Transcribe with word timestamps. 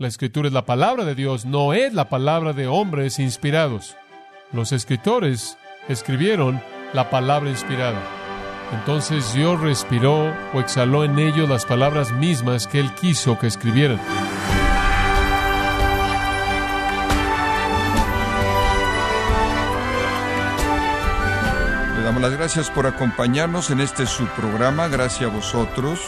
La 0.00 0.06
escritura 0.06 0.46
es 0.46 0.54
la 0.54 0.64
palabra 0.64 1.04
de 1.04 1.16
Dios, 1.16 1.44
no 1.44 1.72
es 1.72 1.92
la 1.92 2.08
palabra 2.08 2.52
de 2.52 2.68
hombres 2.68 3.18
inspirados. 3.18 3.96
Los 4.52 4.70
escritores 4.70 5.58
escribieron 5.88 6.62
la 6.92 7.10
palabra 7.10 7.50
inspirada. 7.50 8.00
Entonces 8.72 9.34
Dios 9.34 9.60
respiró 9.60 10.32
o 10.54 10.60
exhaló 10.60 11.02
en 11.02 11.18
ellos 11.18 11.48
las 11.48 11.64
palabras 11.64 12.12
mismas 12.12 12.68
que 12.68 12.78
Él 12.78 12.94
quiso 12.94 13.40
que 13.40 13.48
escribieran. 13.48 13.98
Le 21.96 22.02
damos 22.04 22.22
las 22.22 22.34
gracias 22.34 22.70
por 22.70 22.86
acompañarnos 22.86 23.70
en 23.70 23.80
este 23.80 24.06
su 24.06 24.26
programa, 24.28 24.86
Gracias 24.86 25.28
a 25.28 25.34
vosotros, 25.34 25.98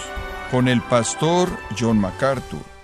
con 0.53 0.69
el 0.69 0.81
pastor 0.81 1.49
John 1.77 1.99
MacArthur. 1.99 2.80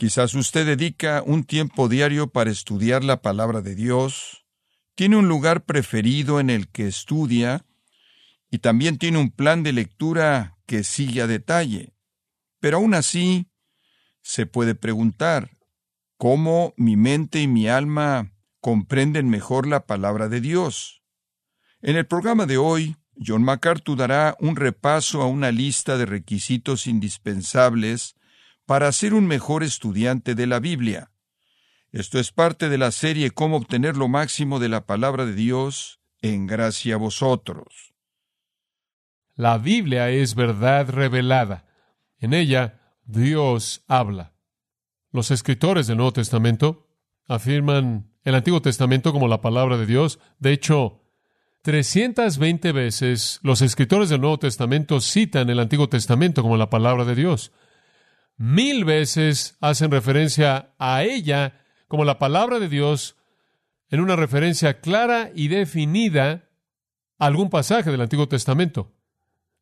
Quizás 0.00 0.32
usted 0.32 0.64
dedica 0.64 1.22
un 1.26 1.44
tiempo 1.44 1.86
diario 1.86 2.28
para 2.28 2.50
estudiar 2.50 3.04
la 3.04 3.20
palabra 3.20 3.60
de 3.60 3.74
Dios, 3.74 4.46
tiene 4.94 5.16
un 5.16 5.28
lugar 5.28 5.66
preferido 5.66 6.40
en 6.40 6.48
el 6.48 6.68
que 6.68 6.86
estudia 6.86 7.66
y 8.50 8.60
también 8.60 8.96
tiene 8.96 9.18
un 9.18 9.30
plan 9.30 9.62
de 9.62 9.74
lectura 9.74 10.56
que 10.64 10.84
sigue 10.84 11.20
a 11.20 11.26
detalle. 11.26 11.92
Pero 12.60 12.78
aún 12.78 12.94
así, 12.94 13.50
se 14.22 14.46
puede 14.46 14.74
preguntar, 14.74 15.50
¿cómo 16.16 16.72
mi 16.78 16.96
mente 16.96 17.42
y 17.42 17.46
mi 17.46 17.68
alma 17.68 18.32
comprenden 18.62 19.28
mejor 19.28 19.66
la 19.66 19.84
palabra 19.84 20.30
de 20.30 20.40
Dios? 20.40 21.02
En 21.82 21.98
el 21.98 22.06
programa 22.06 22.46
de 22.46 22.56
hoy, 22.56 22.96
John 23.22 23.42
MacArthur 23.42 23.98
dará 23.98 24.34
un 24.40 24.56
repaso 24.56 25.20
a 25.20 25.26
una 25.26 25.52
lista 25.52 25.98
de 25.98 26.06
requisitos 26.06 26.86
indispensables 26.86 28.16
para 28.70 28.92
ser 28.92 29.14
un 29.14 29.26
mejor 29.26 29.64
estudiante 29.64 30.36
de 30.36 30.46
la 30.46 30.60
Biblia. 30.60 31.10
Esto 31.90 32.20
es 32.20 32.30
parte 32.30 32.68
de 32.68 32.78
la 32.78 32.92
serie 32.92 33.32
Cómo 33.32 33.56
obtener 33.56 33.96
lo 33.96 34.06
máximo 34.06 34.60
de 34.60 34.68
la 34.68 34.86
palabra 34.86 35.26
de 35.26 35.34
Dios 35.34 35.98
en 36.22 36.46
gracia 36.46 36.94
a 36.94 36.98
vosotros. 36.98 37.92
La 39.34 39.58
Biblia 39.58 40.10
es 40.10 40.36
verdad 40.36 40.88
revelada. 40.88 41.66
En 42.20 42.32
ella 42.32 42.80
Dios 43.06 43.82
habla. 43.88 44.34
Los 45.10 45.32
escritores 45.32 45.88
del 45.88 45.96
Nuevo 45.96 46.12
Testamento 46.12 46.86
afirman 47.26 48.12
el 48.22 48.36
Antiguo 48.36 48.62
Testamento 48.62 49.12
como 49.12 49.26
la 49.26 49.40
palabra 49.40 49.78
de 49.78 49.86
Dios. 49.86 50.20
De 50.38 50.52
hecho, 50.52 51.02
320 51.62 52.70
veces 52.70 53.40
los 53.42 53.62
escritores 53.62 54.10
del 54.10 54.20
Nuevo 54.20 54.38
Testamento 54.38 55.00
citan 55.00 55.50
el 55.50 55.58
Antiguo 55.58 55.88
Testamento 55.88 56.42
como 56.42 56.56
la 56.56 56.70
palabra 56.70 57.04
de 57.04 57.16
Dios. 57.16 57.50
Mil 58.42 58.86
veces 58.86 59.58
hacen 59.60 59.90
referencia 59.90 60.72
a 60.78 61.04
ella 61.04 61.60
como 61.88 62.06
la 62.06 62.18
palabra 62.18 62.58
de 62.58 62.70
Dios 62.70 63.16
en 63.90 64.00
una 64.00 64.16
referencia 64.16 64.80
clara 64.80 65.30
y 65.34 65.48
definida 65.48 66.48
a 67.18 67.26
algún 67.26 67.50
pasaje 67.50 67.90
del 67.90 68.00
Antiguo 68.00 68.28
Testamento. 68.28 68.94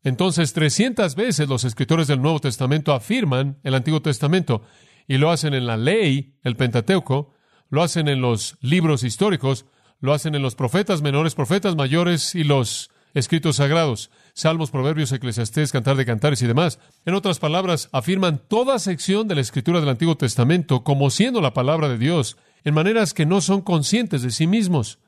Entonces, 0.04 0.52
300 0.52 1.16
veces 1.16 1.48
los 1.48 1.64
escritores 1.64 2.06
del 2.06 2.22
Nuevo 2.22 2.38
Testamento 2.38 2.92
afirman 2.92 3.58
el 3.64 3.74
Antiguo 3.74 4.00
Testamento 4.00 4.62
y 5.08 5.18
lo 5.18 5.32
hacen 5.32 5.54
en 5.54 5.66
la 5.66 5.76
ley, 5.76 6.38
el 6.44 6.54
Pentateuco, 6.54 7.34
lo 7.70 7.82
hacen 7.82 8.06
en 8.06 8.20
los 8.20 8.58
libros 8.60 9.02
históricos, 9.02 9.66
lo 9.98 10.14
hacen 10.14 10.36
en 10.36 10.42
los 10.42 10.54
profetas 10.54 11.02
menores, 11.02 11.34
profetas 11.34 11.74
mayores 11.74 12.36
y 12.36 12.44
los 12.44 12.92
escritos 13.18 13.56
sagrados, 13.56 14.10
salmos, 14.34 14.70
proverbios, 14.70 15.12
eclesiastés, 15.12 15.72
cantar 15.72 15.96
de 15.96 16.06
cantares 16.06 16.40
y 16.42 16.46
demás. 16.46 16.78
En 17.04 17.14
otras 17.14 17.38
palabras, 17.38 17.88
afirman 17.92 18.38
toda 18.38 18.78
sección 18.78 19.28
de 19.28 19.34
la 19.34 19.40
escritura 19.40 19.80
del 19.80 19.88
Antiguo 19.88 20.16
Testamento 20.16 20.84
como 20.84 21.10
siendo 21.10 21.40
la 21.40 21.54
palabra 21.54 21.88
de 21.88 21.98
Dios, 21.98 22.36
en 22.64 22.74
maneras 22.74 23.14
que 23.14 23.26
no 23.26 23.40
son 23.40 23.60
conscientes 23.60 24.22
de 24.22 24.30
sí 24.30 24.46
mismos. 24.46 24.98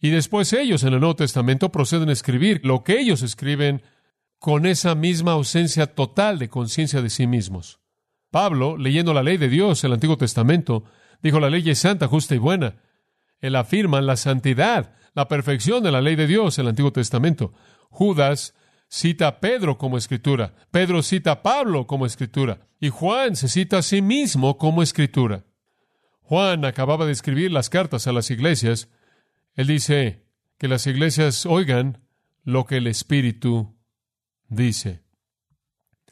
Y 0.00 0.10
después 0.10 0.52
ellos 0.52 0.82
en 0.82 0.92
el 0.92 1.00
Nuevo 1.00 1.16
Testamento 1.16 1.70
proceden 1.70 2.08
a 2.08 2.12
escribir 2.12 2.60
lo 2.64 2.84
que 2.84 3.00
ellos 3.00 3.22
escriben 3.22 3.82
con 4.38 4.66
esa 4.66 4.94
misma 4.94 5.32
ausencia 5.32 5.86
total 5.86 6.38
de 6.38 6.50
conciencia 6.50 7.00
de 7.00 7.08
sí 7.08 7.26
mismos. 7.26 7.80
Pablo, 8.30 8.76
leyendo 8.76 9.14
la 9.14 9.22
ley 9.22 9.38
de 9.38 9.48
Dios, 9.48 9.82
el 9.84 9.92
Antiguo 9.92 10.18
Testamento, 10.18 10.84
dijo 11.22 11.40
la 11.40 11.48
ley 11.48 11.70
es 11.70 11.78
santa, 11.78 12.08
justa 12.08 12.34
y 12.34 12.38
buena. 12.38 12.76
Él 13.40 13.56
afirma 13.56 14.00
la 14.00 14.16
santidad, 14.16 14.94
la 15.14 15.28
perfección 15.28 15.82
de 15.82 15.92
la 15.92 16.00
ley 16.00 16.16
de 16.16 16.26
Dios 16.26 16.58
en 16.58 16.64
el 16.64 16.70
Antiguo 16.70 16.92
Testamento. 16.92 17.52
Judas 17.88 18.54
cita 18.88 19.28
a 19.28 19.40
Pedro 19.40 19.78
como 19.78 19.96
escritura, 19.96 20.54
Pedro 20.70 21.02
cita 21.02 21.32
a 21.32 21.42
Pablo 21.42 21.86
como 21.86 22.06
escritura, 22.06 22.66
y 22.80 22.90
Juan 22.90 23.36
se 23.36 23.48
cita 23.48 23.78
a 23.78 23.82
sí 23.82 24.02
mismo 24.02 24.58
como 24.58 24.82
escritura. 24.82 25.44
Juan 26.22 26.64
acababa 26.64 27.06
de 27.06 27.12
escribir 27.12 27.50
las 27.50 27.70
cartas 27.70 28.06
a 28.06 28.12
las 28.12 28.30
iglesias. 28.30 28.88
Él 29.54 29.66
dice 29.66 30.24
que 30.58 30.68
las 30.68 30.86
iglesias 30.86 31.44
oigan 31.44 32.02
lo 32.44 32.64
que 32.64 32.78
el 32.78 32.86
Espíritu 32.86 33.76
dice. 34.48 35.02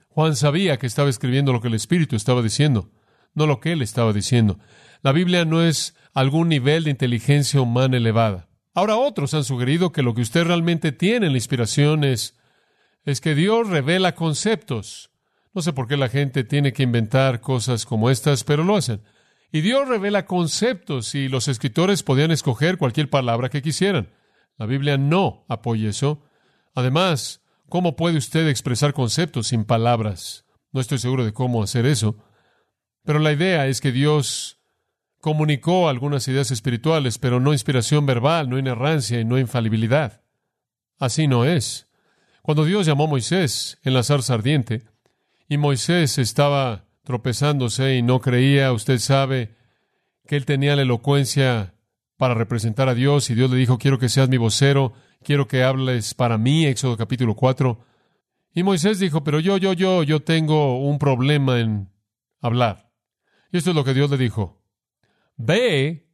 Juan 0.08 0.36
sabía 0.36 0.78
que 0.78 0.86
estaba 0.86 1.08
escribiendo 1.08 1.52
lo 1.52 1.62
que 1.62 1.68
el 1.68 1.74
Espíritu 1.74 2.16
estaba 2.16 2.42
diciendo, 2.42 2.90
no 3.34 3.46
lo 3.46 3.60
que 3.60 3.72
él 3.72 3.80
estaba 3.80 4.12
diciendo. 4.12 4.58
La 5.00 5.12
Biblia 5.12 5.46
no 5.46 5.62
es 5.62 5.96
algún 6.12 6.48
nivel 6.48 6.84
de 6.84 6.90
inteligencia 6.90 7.60
humana 7.60 7.96
elevada. 7.96 8.48
Ahora 8.74 8.96
otros 8.96 9.34
han 9.34 9.44
sugerido 9.44 9.92
que 9.92 10.02
lo 10.02 10.14
que 10.14 10.22
usted 10.22 10.44
realmente 10.44 10.92
tiene 10.92 11.26
en 11.26 11.32
la 11.32 11.38
inspiración 11.38 12.04
es, 12.04 12.38
que 13.20 13.34
Dios 13.34 13.68
revela 13.68 14.14
conceptos. 14.14 15.10
No 15.52 15.60
sé 15.60 15.72
por 15.72 15.86
qué 15.86 15.96
la 15.96 16.08
gente 16.08 16.44
tiene 16.44 16.72
que 16.72 16.82
inventar 16.82 17.40
cosas 17.40 17.84
como 17.84 18.08
estas, 18.08 18.44
pero 18.44 18.64
lo 18.64 18.76
hacen. 18.76 19.02
Y 19.50 19.60
Dios 19.60 19.86
revela 19.86 20.24
conceptos 20.24 21.14
y 21.14 21.28
los 21.28 21.48
escritores 21.48 22.02
podían 22.02 22.30
escoger 22.30 22.78
cualquier 22.78 23.10
palabra 23.10 23.50
que 23.50 23.60
quisieran. 23.60 24.08
La 24.56 24.64
Biblia 24.64 24.96
no 24.96 25.44
apoya 25.48 25.90
eso. 25.90 26.22
Además, 26.74 27.42
¿cómo 27.68 27.96
puede 27.96 28.16
usted 28.16 28.48
expresar 28.48 28.94
conceptos 28.94 29.48
sin 29.48 29.64
palabras? 29.64 30.46
No 30.70 30.80
estoy 30.80 30.98
seguro 30.98 31.26
de 31.26 31.34
cómo 31.34 31.62
hacer 31.62 31.84
eso. 31.84 32.16
Pero 33.04 33.18
la 33.18 33.32
idea 33.32 33.66
es 33.66 33.82
que 33.82 33.92
Dios 33.92 34.61
comunicó 35.22 35.88
algunas 35.88 36.26
ideas 36.26 36.50
espirituales, 36.50 37.16
pero 37.16 37.38
no 37.38 37.52
inspiración 37.52 38.04
verbal, 38.06 38.50
no 38.50 38.58
inerrancia 38.58 39.20
y 39.20 39.24
no 39.24 39.38
infalibilidad. 39.38 40.20
Así 40.98 41.28
no 41.28 41.44
es. 41.44 41.88
Cuando 42.42 42.64
Dios 42.64 42.86
llamó 42.86 43.04
a 43.04 43.06
Moisés 43.06 43.78
en 43.84 43.94
la 43.94 44.02
zarza 44.02 44.34
ardiente, 44.34 44.82
y 45.48 45.58
Moisés 45.58 46.18
estaba 46.18 46.86
tropezándose 47.04 47.94
y 47.94 48.02
no 48.02 48.20
creía, 48.20 48.72
usted 48.72 48.98
sabe, 48.98 49.54
que 50.26 50.34
él 50.34 50.44
tenía 50.44 50.74
la 50.74 50.82
elocuencia 50.82 51.76
para 52.16 52.34
representar 52.34 52.88
a 52.88 52.94
Dios, 52.94 53.30
y 53.30 53.36
Dios 53.36 53.48
le 53.48 53.56
dijo, 53.56 53.78
quiero 53.78 54.00
que 54.00 54.08
seas 54.08 54.28
mi 54.28 54.38
vocero, 54.38 54.92
quiero 55.22 55.46
que 55.46 55.62
hables 55.62 56.14
para 56.14 56.36
mí, 56.36 56.66
Éxodo 56.66 56.96
capítulo 56.96 57.36
4. 57.36 57.78
Y 58.54 58.64
Moisés 58.64 58.98
dijo, 58.98 59.22
pero 59.22 59.38
yo, 59.38 59.56
yo, 59.56 59.72
yo, 59.72 60.02
yo 60.02 60.20
tengo 60.20 60.80
un 60.80 60.98
problema 60.98 61.60
en 61.60 61.92
hablar. 62.40 62.90
Y 63.52 63.58
esto 63.58 63.70
es 63.70 63.76
lo 63.76 63.84
que 63.84 63.94
Dios 63.94 64.10
le 64.10 64.18
dijo. 64.18 64.61
Ve 65.44 66.08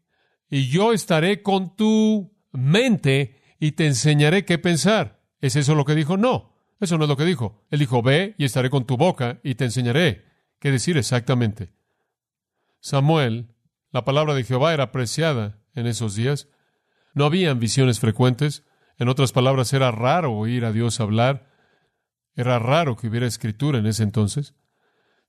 y 0.49 0.69
yo 0.69 0.95
estaré 0.95 1.43
con 1.43 1.77
tu 1.77 2.35
mente 2.53 3.37
y 3.61 3.73
te 3.73 3.87
enseñaré 3.87 4.45
qué 4.47 4.59
pensar. 4.59 5.21
¿Es 5.41 5.55
eso 5.55 5.75
lo 5.75 5.85
que 5.85 5.95
dijo? 5.95 6.17
No, 6.17 6.57
eso 6.81 6.97
no 6.97 7.05
es 7.05 7.11
lo 7.11 7.17
que 7.17 7.27
dijo. 7.27 7.67
Él 7.71 7.81
dijo, 7.81 8.03
ve 8.03 8.35
y 8.39 8.45
estaré 8.45 8.71
con 8.71 8.87
tu 8.87 8.97
boca 8.97 9.39
y 9.43 9.55
te 9.57 9.65
enseñaré 9.65 10.25
qué 10.59 10.71
decir 10.71 10.97
exactamente. 10.97 11.75
Samuel, 12.81 13.55
la 13.91 14.05
palabra 14.05 14.35
de 14.35 14.45
Jehová 14.45 14.73
era 14.73 14.85
apreciada 14.85 15.61
en 15.75 15.87
esos 15.87 16.15
días. 16.15 16.49
No 17.13 17.27
habían 17.27 17.61
visiones 17.61 18.01
frecuentes. 18.01 18.65
En 18.97 19.09
otras 19.09 19.33
palabras, 19.33 19.73
era 19.75 19.91
raro 19.91 20.33
oír 20.33 20.65
a 20.65 20.73
Dios 20.73 21.01
hablar. 21.01 21.51
Era 22.35 22.59
raro 22.59 22.97
que 22.97 23.09
hubiera 23.09 23.27
escritura 23.27 23.79
en 23.79 23.87
ese 23.87 24.05
entonces. 24.05 24.55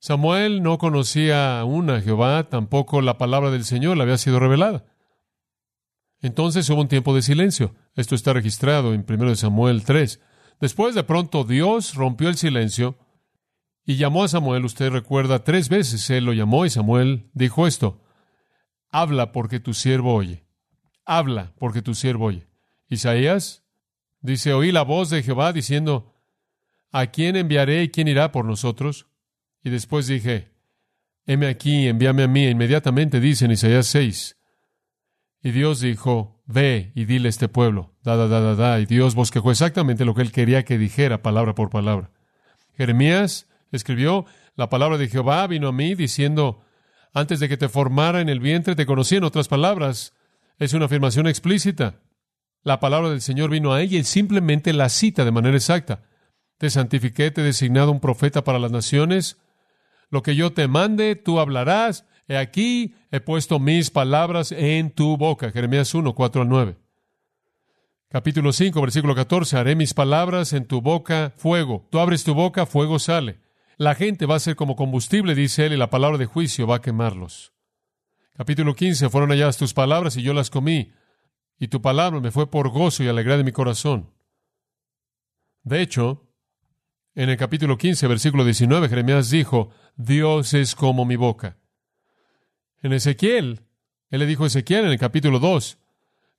Samuel 0.00 0.62
no 0.62 0.78
conocía 0.78 1.60
aún 1.60 1.90
a 1.90 2.00
Jehová, 2.00 2.48
tampoco 2.48 3.02
la 3.02 3.18
palabra 3.18 3.50
del 3.50 3.66
Señor 3.66 3.98
le 3.98 4.02
había 4.02 4.16
sido 4.16 4.40
revelada. 4.40 4.86
Entonces 6.22 6.68
hubo 6.70 6.80
un 6.80 6.88
tiempo 6.88 7.14
de 7.14 7.20
silencio. 7.20 7.74
Esto 7.94 8.14
está 8.14 8.32
registrado 8.32 8.94
en 8.94 9.04
1 9.06 9.34
Samuel 9.36 9.84
3. 9.84 10.20
Después 10.58 10.94
de 10.94 11.04
pronto 11.04 11.44
Dios 11.44 11.94
rompió 11.94 12.30
el 12.30 12.36
silencio 12.36 12.98
y 13.84 13.96
llamó 13.96 14.24
a 14.24 14.28
Samuel. 14.28 14.64
Usted 14.64 14.90
recuerda, 14.90 15.44
tres 15.44 15.68
veces 15.68 16.08
él 16.08 16.24
lo 16.24 16.32
llamó 16.32 16.64
y 16.64 16.70
Samuel 16.70 17.30
dijo 17.34 17.66
esto. 17.66 18.02
Habla 18.90 19.32
porque 19.32 19.60
tu 19.60 19.74
siervo 19.74 20.14
oye. 20.14 20.46
Habla 21.04 21.52
porque 21.58 21.82
tu 21.82 21.94
siervo 21.94 22.26
oye. 22.26 22.48
Isaías 22.88 23.64
dice, 24.22 24.54
oí 24.54 24.72
la 24.72 24.82
voz 24.82 25.10
de 25.10 25.22
Jehová 25.22 25.52
diciendo, 25.52 26.14
¿a 26.90 27.06
quién 27.06 27.36
enviaré 27.36 27.82
y 27.82 27.90
quién 27.90 28.08
irá 28.08 28.32
por 28.32 28.46
nosotros? 28.46 29.09
Y 29.62 29.70
después 29.70 30.06
dije, 30.06 30.52
heme 31.26 31.48
aquí, 31.48 31.88
envíame 31.88 32.24
a 32.24 32.28
mí. 32.28 32.46
Inmediatamente 32.48 33.20
dice 33.20 33.44
en 33.44 33.52
Isaías 33.52 33.86
6. 33.86 34.36
Y 35.42 35.50
Dios 35.52 35.80
dijo, 35.80 36.42
ve 36.46 36.92
y 36.94 37.04
dile 37.04 37.28
a 37.28 37.30
este 37.30 37.48
pueblo, 37.48 37.94
da, 38.02 38.16
da, 38.16 38.28
da, 38.28 38.40
da, 38.40 38.54
da. 38.54 38.80
Y 38.80 38.86
Dios 38.86 39.14
bosquejó 39.14 39.50
exactamente 39.50 40.04
lo 40.04 40.14
que 40.14 40.22
él 40.22 40.32
quería 40.32 40.64
que 40.64 40.78
dijera, 40.78 41.22
palabra 41.22 41.54
por 41.54 41.70
palabra. 41.70 42.10
Jeremías 42.76 43.48
escribió, 43.72 44.26
la 44.56 44.68
palabra 44.68 44.98
de 44.98 45.08
Jehová 45.08 45.46
vino 45.46 45.68
a 45.68 45.72
mí 45.72 45.94
diciendo, 45.94 46.62
Antes 47.12 47.40
de 47.40 47.48
que 47.48 47.56
te 47.56 47.68
formara 47.68 48.20
en 48.20 48.28
el 48.28 48.40
vientre, 48.40 48.76
te 48.76 48.86
conocí 48.86 49.16
en 49.16 49.24
otras 49.24 49.48
palabras. 49.48 50.14
Es 50.58 50.74
una 50.74 50.84
afirmación 50.84 51.26
explícita. 51.26 52.00
La 52.62 52.78
palabra 52.78 53.10
del 53.10 53.22
Señor 53.22 53.50
vino 53.50 53.72
a 53.72 53.80
ella 53.80 53.98
y 53.98 54.04
simplemente 54.04 54.72
la 54.72 54.88
cita 54.88 55.24
de 55.24 55.32
manera 55.32 55.56
exacta. 55.56 56.02
Te 56.58 56.68
santifiqué, 56.68 57.30
te 57.30 57.40
he 57.40 57.44
designado 57.44 57.90
un 57.90 58.00
profeta 58.00 58.44
para 58.44 58.58
las 58.58 58.70
naciones. 58.70 59.38
Lo 60.10 60.22
que 60.22 60.34
yo 60.34 60.52
te 60.52 60.68
mande, 60.68 61.16
tú 61.16 61.40
hablarás. 61.40 62.06
He 62.26 62.36
aquí, 62.36 62.94
he 63.10 63.20
puesto 63.20 63.58
mis 63.58 63.90
palabras 63.90 64.52
en 64.52 64.90
tu 64.90 65.16
boca. 65.16 65.50
Jeremías 65.50 65.94
1, 65.94 66.14
4 66.14 66.42
al 66.42 66.48
9. 66.48 66.76
Capítulo 68.08 68.52
5, 68.52 68.80
versículo 68.80 69.14
14. 69.14 69.56
Haré 69.56 69.76
mis 69.76 69.94
palabras 69.94 70.52
en 70.52 70.66
tu 70.66 70.80
boca 70.80 71.32
fuego. 71.36 71.86
Tú 71.90 72.00
abres 72.00 72.24
tu 72.24 72.34
boca, 72.34 72.66
fuego 72.66 72.98
sale. 72.98 73.38
La 73.76 73.94
gente 73.94 74.26
va 74.26 74.34
a 74.34 74.40
ser 74.40 74.56
como 74.56 74.76
combustible, 74.76 75.34
dice 75.34 75.66
él, 75.66 75.72
y 75.72 75.76
la 75.76 75.90
palabra 75.90 76.18
de 76.18 76.26
juicio 76.26 76.66
va 76.66 76.76
a 76.76 76.80
quemarlos. 76.80 77.52
Capítulo 78.36 78.74
15. 78.74 79.08
Fueron 79.10 79.30
halladas 79.30 79.58
tus 79.58 79.74
palabras 79.74 80.16
y 80.16 80.22
yo 80.22 80.34
las 80.34 80.50
comí, 80.50 80.92
y 81.58 81.68
tu 81.68 81.80
palabra 81.80 82.20
me 82.20 82.30
fue 82.30 82.50
por 82.50 82.68
gozo 82.70 83.04
y 83.04 83.08
alegría 83.08 83.36
de 83.36 83.44
mi 83.44 83.52
corazón. 83.52 84.12
De 85.62 85.80
hecho, 85.80 86.29
en 87.14 87.28
el 87.28 87.36
capítulo 87.36 87.76
15, 87.76 88.06
versículo 88.06 88.44
19, 88.44 88.88
Jeremías 88.88 89.30
dijo, 89.30 89.70
Dios 89.96 90.54
es 90.54 90.74
como 90.74 91.04
mi 91.04 91.16
boca. 91.16 91.58
En 92.82 92.92
Ezequiel, 92.92 93.62
él 94.10 94.20
le 94.20 94.26
dijo 94.26 94.44
a 94.44 94.46
Ezequiel 94.46 94.84
en 94.84 94.92
el 94.92 94.98
capítulo 94.98 95.38
2, 95.38 95.78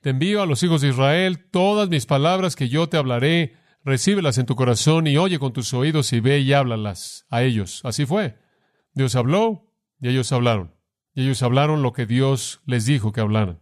te 0.02 0.10
envío 0.10 0.42
a 0.42 0.46
los 0.46 0.64
hijos 0.64 0.82
de 0.82 0.90
Israel 0.90 1.48
todas 1.52 1.90
mis 1.90 2.06
palabras 2.06 2.56
que 2.56 2.70
yo 2.70 2.90
te 2.90 2.98
hablaré, 2.98 3.56
recíbelas 3.84 4.38
en 4.38 4.48
tu 4.48 4.56
corazón 4.56 5.06
y 5.06 5.18
oye 5.18 5.38
con 5.38 5.54
tus 5.54 5.74
oídos 5.74 6.12
y 6.14 6.20
ve 6.20 6.40
y 6.40 6.54
háblalas 6.54 7.26
a 7.30 7.44
ellos. 7.44 7.82
Así 7.84 8.06
fue. 8.06 8.40
Dios 8.94 9.16
habló 9.16 9.72
y 10.00 10.10
ellos 10.10 10.32
hablaron. 10.32 10.74
Y 11.14 11.24
ellos 11.24 11.44
hablaron 11.44 11.84
lo 11.84 11.94
que 11.94 12.06
Dios 12.06 12.62
les 12.66 12.86
dijo 12.86 13.12
que 13.12 13.22
hablaran. 13.22 13.60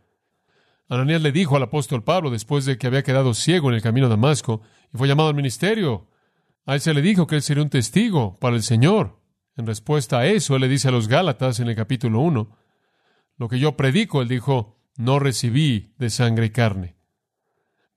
Ananías 0.88 1.22
le 1.22 1.32
dijo 1.32 1.58
al 1.58 1.64
apóstol 1.64 2.04
Pablo, 2.04 2.32
después 2.32 2.66
de 2.66 2.78
que 2.78 2.88
había 2.88 3.04
quedado 3.04 3.34
ciego 3.34 3.70
en 3.70 3.76
el 3.76 3.82
camino 3.82 4.08
a 4.08 4.10
Damasco, 4.10 4.62
y 4.94 4.98
fue 4.98 5.08
llamado 5.08 5.30
al 5.30 5.36
ministerio, 5.36 6.08
a 6.66 6.76
él 6.76 6.82
se 6.82 6.94
le 6.94 7.02
dijo 7.02 7.28
que 7.28 7.36
él 7.36 7.42
sería 7.42 7.64
un 7.64 7.70
testigo 7.70 8.38
para 8.40 8.56
el 8.56 8.64
Señor. 8.64 9.20
En 9.56 9.66
respuesta 9.66 10.20
a 10.20 10.26
eso, 10.28 10.56
él 10.56 10.62
le 10.62 10.68
dice 10.68 10.88
a 10.88 10.92
los 10.92 11.08
Gálatas 11.08 11.60
en 11.60 11.68
el 11.68 11.76
capítulo 11.76 12.20
1, 12.22 12.56
lo 13.38 13.48
que 13.48 13.60
yo 13.60 13.76
predico, 13.76 14.22
él 14.22 14.28
dijo, 14.28 14.78
no 14.98 15.20
recibí 15.20 15.94
de 15.98 16.10
sangre 16.10 16.48
y 16.48 16.50
carne. 16.50 16.96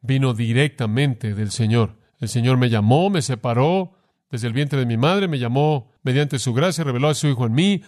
Vino 0.01 0.35
directamente 0.35 1.35
del 1.35 1.51
Señor. 1.51 1.99
El 2.19 2.29
Señor 2.29 2.57
me 2.57 2.71
llamó, 2.71 3.11
me 3.11 3.23
separó 3.23 3.95
desde 4.31 4.47
el 4.47 4.53
vientre 4.53 4.79
de 4.79 4.87
mi 4.87 4.97
madre, 4.97 5.29
me 5.29 5.39
llamó 5.39 5.91
mediante 6.03 6.39
su 6.39 6.55
gracia, 6.55 6.85
reveló 6.85 7.09
a 7.09 7.15
su 7.15 7.29
Hijo 7.29 7.45
en 7.45 7.53
mí, 7.53 7.83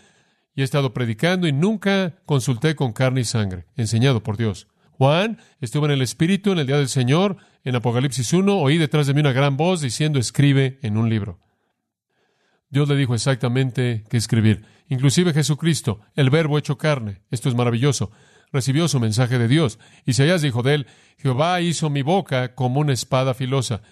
y 0.54 0.60
he 0.60 0.64
estado 0.64 0.92
predicando 0.92 1.46
y 1.46 1.52
nunca 1.52 2.16
consulté 2.26 2.76
con 2.76 2.92
carne 2.92 3.22
y 3.22 3.24
sangre, 3.24 3.66
enseñado 3.76 4.22
por 4.22 4.36
Dios. 4.36 4.68
Juan 4.98 5.38
estuvo 5.60 5.86
en 5.86 5.92
el 5.92 6.02
Espíritu 6.02 6.52
en 6.52 6.58
el 6.58 6.66
día 6.66 6.78
del 6.78 6.88
Señor, 6.88 7.36
en 7.64 7.76
Apocalipsis 7.76 8.32
1, 8.32 8.58
oí 8.58 8.78
detrás 8.78 9.06
de 9.06 9.14
mí 9.14 9.20
una 9.20 9.32
gran 9.32 9.56
voz 9.56 9.80
diciendo, 9.80 10.18
escribe 10.18 10.78
en 10.82 10.96
un 10.96 11.08
libro. 11.08 11.40
Dios 12.68 12.88
le 12.88 12.96
dijo 12.96 13.14
exactamente 13.14 14.04
qué 14.08 14.16
escribir. 14.16 14.64
Inclusive 14.88 15.32
Jesucristo, 15.32 16.00
el 16.14 16.30
verbo 16.30 16.58
hecho 16.58 16.76
carne. 16.76 17.22
Esto 17.30 17.48
es 17.48 17.54
maravilloso 17.54 18.10
recibió 18.54 18.86
su 18.86 19.00
mensaje 19.00 19.36
de 19.36 19.48
Dios. 19.48 19.80
Isaías 20.06 20.40
dijo 20.40 20.62
de 20.62 20.74
él, 20.74 20.86
Jehová 21.18 21.60
hizo 21.60 21.90
mi 21.90 22.02
boca 22.02 22.54
como 22.54 22.78
una 22.80 22.92
espada 22.92 23.34
filosa. 23.34 23.82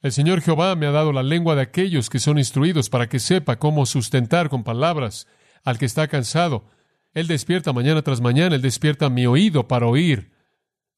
El 0.00 0.10
Señor 0.10 0.40
Jehová 0.40 0.74
me 0.74 0.86
ha 0.86 0.90
dado 0.90 1.12
la 1.12 1.22
lengua 1.22 1.54
de 1.54 1.60
aquellos 1.60 2.08
que 2.08 2.18
son 2.18 2.38
instruidos 2.38 2.88
para 2.88 3.10
que 3.10 3.20
sepa 3.20 3.56
cómo 3.56 3.84
sustentar 3.84 4.48
con 4.48 4.64
palabras 4.64 5.28
al 5.64 5.78
que 5.78 5.84
está 5.84 6.08
cansado. 6.08 6.64
Él 7.14 7.28
despierta 7.28 7.72
mañana 7.72 8.02
tras 8.02 8.20
mañana, 8.20 8.56
Él 8.56 8.62
despierta 8.62 9.08
mi 9.08 9.26
oído 9.26 9.68
para 9.68 9.86
oír, 9.86 10.32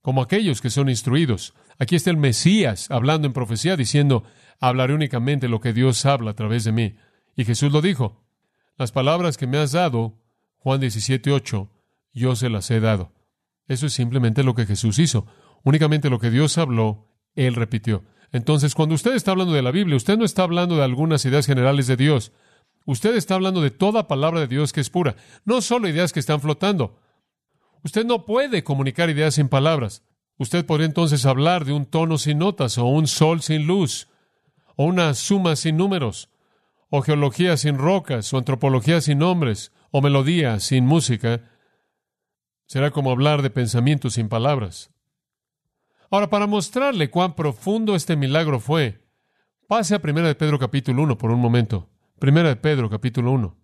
como 0.01 0.23
aquellos 0.23 0.61
que 0.61 0.71
son 0.71 0.89
instruidos. 0.89 1.55
Aquí 1.79 1.95
está 1.95 2.11
el 2.11 2.17
Mesías 2.17 2.91
hablando 2.91 3.27
en 3.27 3.35
profecía, 3.35 3.77
diciendo, 3.77 4.25
hablaré 4.59 4.95
únicamente 4.95 5.49
lo 5.49 5.61
que 5.61 5.73
Dios 5.73 6.07
habla 6.07 6.31
a 6.31 6.35
través 6.35 6.65
de 6.65 6.73
mí. 6.73 6.97
Y 7.37 7.45
Jesús 7.45 7.71
lo 7.71 7.83
dijo, 7.83 8.25
las 8.79 8.93
palabras 8.93 9.37
que 9.37 9.47
me 9.47 9.59
has 9.59 9.73
dado, 9.73 10.19
Juan 10.57 10.81
17, 10.81 11.33
8, 11.33 11.71
yo 12.13 12.35
se 12.35 12.49
las 12.49 12.71
he 12.71 12.81
dado. 12.81 13.13
Eso 13.69 13.87
es 13.87 13.93
simplemente 13.93 14.43
lo 14.43 14.55
que 14.55 14.67
Jesús 14.67 14.99
hizo. 14.99 15.27
Únicamente 15.65 16.09
lo 16.09 16.19
que 16.19 16.31
Dios 16.31 16.57
habló, 16.57 17.09
Él 17.35 17.55
repitió. 17.55 18.05
Entonces, 18.33 18.75
cuando 18.75 18.95
usted 18.95 19.15
está 19.15 19.33
hablando 19.33 19.53
de 19.53 19.63
la 19.63 19.71
Biblia, 19.71 19.97
usted 19.97 20.17
no 20.17 20.25
está 20.25 20.43
hablando 20.43 20.77
de 20.77 20.85
algunas 20.85 21.25
ideas 21.25 21.47
generales 21.47 21.87
de 21.87 21.97
Dios. 21.97 22.33
Usted 22.87 23.15
está 23.17 23.35
hablando 23.35 23.61
de 23.61 23.71
toda 23.71 24.09
palabra 24.09 24.41
de 24.41 24.47
Dios 24.47 24.73
que 24.73 24.81
es 24.81 24.89
pura, 24.89 25.17
no 25.45 25.61
solo 25.61 25.89
ideas 25.89 26.13
que 26.13 26.21
están 26.21 26.41
flotando. 26.41 26.99
Usted 27.83 28.07
no 28.07 28.25
puede 28.25 28.65
comunicar 28.65 29.11
ideas 29.11 29.35
sin 29.35 29.49
palabras. 29.49 30.03
Usted 30.39 30.65
podría 30.65 30.87
entonces 30.87 31.27
hablar 31.27 31.65
de 31.65 31.73
un 31.73 31.85
tono 31.85 32.17
sin 32.17 32.39
notas, 32.39 32.79
o 32.79 32.87
un 32.87 33.07
sol 33.07 33.43
sin 33.43 33.67
luz, 33.67 34.09
o 34.77 34.85
una 34.85 35.13
suma 35.15 35.57
sin 35.57 35.77
números, 35.77 36.31
o 36.89 37.03
geología 37.03 37.57
sin 37.57 37.77
rocas, 37.77 38.33
o 38.33 38.39
antropología 38.39 39.01
sin 39.01 39.19
nombres, 39.19 39.73
o 39.91 40.01
melodía 40.01 40.61
sin 40.61 40.87
música, 40.87 41.43
Será 42.67 42.91
como 42.91 43.13
hablar 43.13 43.43
de 43.43 43.51
pensamientos 43.51 44.15
sin 44.15 44.29
palabras. 44.29 44.91
Ahora, 46.11 46.31
para 46.31 46.49
mostrarle 46.49 47.11
cuán 47.11 47.35
profundo 47.35 47.95
este 47.95 48.17
milagro 48.17 48.59
fue, 48.59 49.07
pase 49.69 49.95
a 49.95 50.01
1 50.03 50.23
de 50.23 50.35
Pedro 50.35 50.59
capítulo 50.59 51.03
1 51.05 51.17
por 51.17 51.31
un 51.31 51.41
momento. 51.41 51.89
1 52.19 52.43
de 52.45 52.57
Pedro 52.57 52.89
capítulo 52.89 53.31
1. 53.33 53.57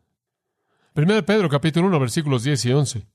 1 0.95 1.15
de 1.15 1.23
Pedro 1.23 1.49
capítulo 1.49 1.87
1 1.87 2.01
versículos 2.01 2.45
10 2.45 2.65
y 2.67 2.73
11. 2.73 3.07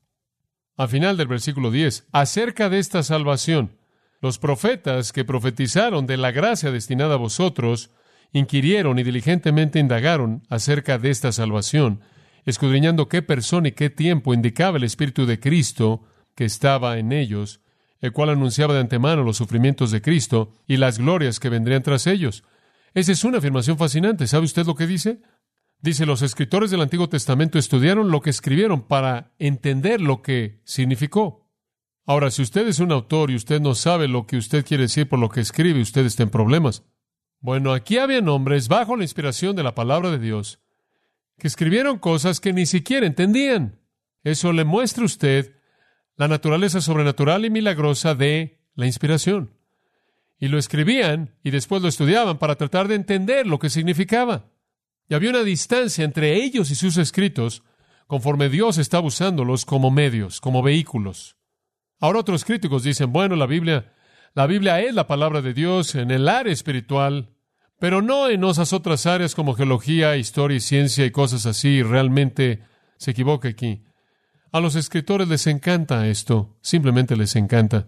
Al 0.78 0.90
final 0.90 1.16
del 1.16 1.28
versículo 1.28 1.70
10, 1.70 2.08
acerca 2.12 2.70
de 2.70 2.80
esta 2.80 3.04
salvación, 3.04 3.78
los 4.20 4.40
profetas 4.40 5.14
que 5.14 5.26
profetizaron 5.26 6.08
de 6.08 6.18
la 6.18 6.32
gracia 6.32 6.72
destinada 6.72 7.14
a 7.14 7.18
vosotros, 7.18 7.92
inquirieron 8.32 8.98
y 8.98 9.04
diligentemente 9.04 9.78
indagaron 9.78 10.42
acerca 10.50 10.98
de 10.98 11.12
esta 11.12 11.32
salvación, 11.32 12.02
escudriñando 12.46 13.08
qué 13.08 13.22
persona 13.22 13.68
y 13.68 13.74
qué 13.74 13.92
tiempo 13.92 14.34
indicaba 14.34 14.78
el 14.78 14.84
Espíritu 14.86 15.28
de 15.28 15.40
Cristo 15.40 16.02
que 16.34 16.46
estaba 16.46 16.98
en 16.98 17.12
ellos, 17.12 17.62
el 18.00 18.12
cual 18.12 18.32
anunciaba 18.32 18.74
de 18.74 18.80
antemano 18.80 19.22
los 19.22 19.38
sufrimientos 19.38 19.92
de 19.92 20.02
Cristo 20.02 20.52
y 20.66 20.78
las 20.78 20.98
glorias 20.98 21.40
que 21.40 21.50
vendrían 21.50 21.84
tras 21.84 22.08
ellos. 22.08 22.44
Esa 22.98 23.12
es 23.12 23.24
una 23.24 23.38
afirmación 23.38 23.78
fascinante. 23.78 24.26
¿Sabe 24.26 24.46
usted 24.46 24.66
lo 24.66 24.74
que 24.74 24.88
dice? 24.88 25.22
Dice, 25.80 26.08
los 26.08 26.24
escritores 26.24 26.72
del 26.72 26.82
Antiguo 26.82 27.08
Testamento 27.08 27.60
estudiaron 27.60 28.10
lo 28.10 28.22
que 28.22 28.32
escribieron 28.32 28.88
para 28.88 29.36
entender 29.38 30.02
lo 30.02 30.24
que 30.24 30.64
significó. 30.64 31.48
Ahora, 32.08 32.32
si 32.32 32.42
usted 32.42 32.68
es 32.68 32.80
un 32.80 32.92
autor 32.92 33.30
y 33.30 33.36
usted 33.36 33.62
no 33.62 33.76
sabe 33.76 34.08
lo 34.08 34.26
que 34.26 34.38
usted 34.38 34.66
quiere 34.66 34.86
decir 34.86 35.08
por 35.08 35.20
lo 35.20 35.30
que 35.30 35.42
escribe, 35.42 35.80
usted 35.80 36.08
está 36.08 36.24
en 36.24 36.32
problemas. 36.32 36.86
Bueno, 37.40 37.72
aquí 37.72 38.00
había 38.00 38.18
hombres 38.18 38.68
bajo 38.68 38.96
la 38.96 39.04
inspiración 39.04 39.56
de 39.56 39.62
la 39.62 39.76
palabra 39.76 40.10
de 40.10 40.18
Dios 40.18 40.60
que 41.38 41.48
escribieron 41.48 42.00
cosas 42.00 42.40
que 42.40 42.52
ni 42.52 42.66
siquiera 42.66 43.06
entendían. 43.06 43.80
Eso 44.24 44.52
le 44.54 44.66
muestra 44.66 45.04
a 45.04 45.06
usted 45.06 45.54
la 46.16 46.28
naturaleza 46.28 46.82
sobrenatural 46.82 47.46
y 47.46 47.52
milagrosa 47.52 48.16
de 48.16 48.60
la 48.74 48.88
inspiración. 48.88 49.56
Y 50.40 50.50
lo 50.50 50.58
escribían 50.58 51.36
y 51.44 51.52
después 51.52 51.82
lo 51.82 51.88
estudiaban 51.88 52.38
para 52.38 52.56
tratar 52.56 52.88
de 52.88 52.96
entender 52.96 53.48
lo 53.48 53.60
que 53.60 53.70
significaba. 53.70 54.46
Y 55.10 55.16
había 55.16 55.32
una 55.32 55.44
distancia 55.44 56.04
entre 56.04 56.36
ellos 56.36 56.70
y 56.70 56.76
sus 56.76 56.98
escritos 56.98 57.64
conforme 58.08 58.50
Dios 58.50 58.78
estaba 58.78 59.08
usándolos 59.08 59.66
como 59.66 59.92
medios, 59.92 60.40
como 60.40 60.62
vehículos. 60.62 61.38
Ahora 62.00 62.20
otros 62.20 62.46
críticos 62.46 62.84
dicen, 62.84 63.12
bueno, 63.12 63.36
la 63.36 63.48
Biblia, 63.48 63.94
la 64.34 64.48
Biblia 64.48 64.80
es 64.82 64.94
la 64.94 65.08
palabra 65.08 65.42
de 65.42 65.54
Dios 65.54 65.96
en 65.96 66.12
el 66.12 66.30
área 66.30 66.54
espiritual, 66.54 67.34
pero 67.80 68.02
no 68.02 68.30
en 68.30 68.44
esas 68.44 68.74
otras 68.74 69.06
áreas 69.06 69.36
como 69.36 69.56
geología, 69.56 70.16
historia 70.18 70.58
y 70.58 70.62
ciencia 70.62 71.06
y 71.06 71.12
cosas 71.12 71.46
así. 71.46 71.84
Realmente 71.84 72.64
se 72.98 73.12
equivoca 73.12 73.50
aquí. 73.50 73.84
A 74.52 74.60
los 74.60 74.76
escritores 74.76 75.28
les 75.28 75.46
encanta 75.48 76.08
esto, 76.08 76.58
simplemente 76.62 77.16
les 77.16 77.36
encanta. 77.36 77.88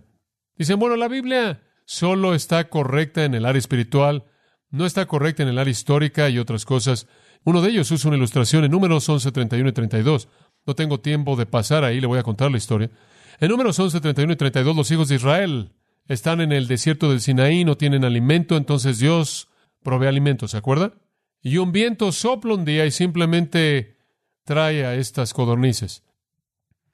Dicen, 0.58 0.80
bueno, 0.80 0.96
la 0.96 1.08
Biblia 1.08 1.62
solo 1.90 2.36
está 2.36 2.70
correcta 2.70 3.26
en 3.26 3.34
el 3.34 3.48
área 3.48 3.58
espiritual, 3.58 4.26
no 4.70 4.86
está 4.86 5.08
correcta 5.08 5.42
en 5.42 5.50
el 5.50 5.58
área 5.58 5.72
histórica 5.72 6.30
y 6.30 6.38
otras 6.38 6.64
cosas. 6.64 7.08
Uno 7.46 7.64
de 7.64 7.72
ellos 7.72 7.90
usa 7.90 8.10
una 8.10 8.18
ilustración 8.18 8.64
en 8.64 8.70
números 8.70 9.10
11, 9.10 9.32
31 9.32 9.70
y 9.70 9.72
32. 9.72 10.28
No 10.68 10.76
tengo 10.76 11.00
tiempo 11.00 11.36
de 11.36 11.48
pasar 11.48 11.84
ahí, 11.84 12.00
le 12.00 12.06
voy 12.06 12.20
a 12.20 12.24
contar 12.24 12.52
la 12.52 12.58
historia. 12.58 12.92
En 13.40 13.50
números 13.50 13.80
11, 13.80 14.02
31 14.02 14.34
y 14.34 14.36
32, 14.36 14.76
los 14.76 14.92
hijos 14.92 15.08
de 15.08 15.16
Israel 15.16 15.72
están 16.08 16.42
en 16.42 16.52
el 16.52 16.68
desierto 16.68 17.10
del 17.10 17.22
Sinaí, 17.22 17.66
no 17.66 17.76
tienen 17.76 18.06
alimento, 18.06 18.56
entonces 18.56 19.00
Dios 19.00 19.48
provee 19.82 20.06
alimento, 20.06 20.48
¿se 20.48 20.58
acuerda? 20.58 20.94
Y 21.42 21.58
un 21.58 21.72
viento 21.72 22.12
sopla 22.12 22.54
un 22.54 22.66
día 22.66 22.86
y 22.86 22.92
simplemente 22.92 23.98
trae 24.44 24.86
a 24.86 24.94
estas 24.94 25.34
codornices. 25.34 26.04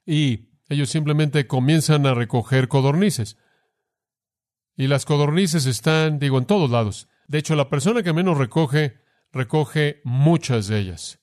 Y 0.06 0.52
ellos 0.70 0.88
simplemente 0.88 1.46
comienzan 1.46 2.06
a 2.06 2.14
recoger 2.14 2.68
codornices. 2.68 3.36
Y 4.76 4.88
las 4.88 5.04
codornices 5.04 5.66
están, 5.66 6.18
digo, 6.18 6.38
en 6.38 6.44
todos 6.44 6.70
lados. 6.70 7.08
De 7.28 7.38
hecho, 7.38 7.56
la 7.56 7.68
persona 7.68 8.02
que 8.02 8.12
menos 8.12 8.36
recoge, 8.36 8.98
recoge 9.32 10.00
muchas 10.04 10.68
de 10.68 10.78
ellas. 10.78 11.20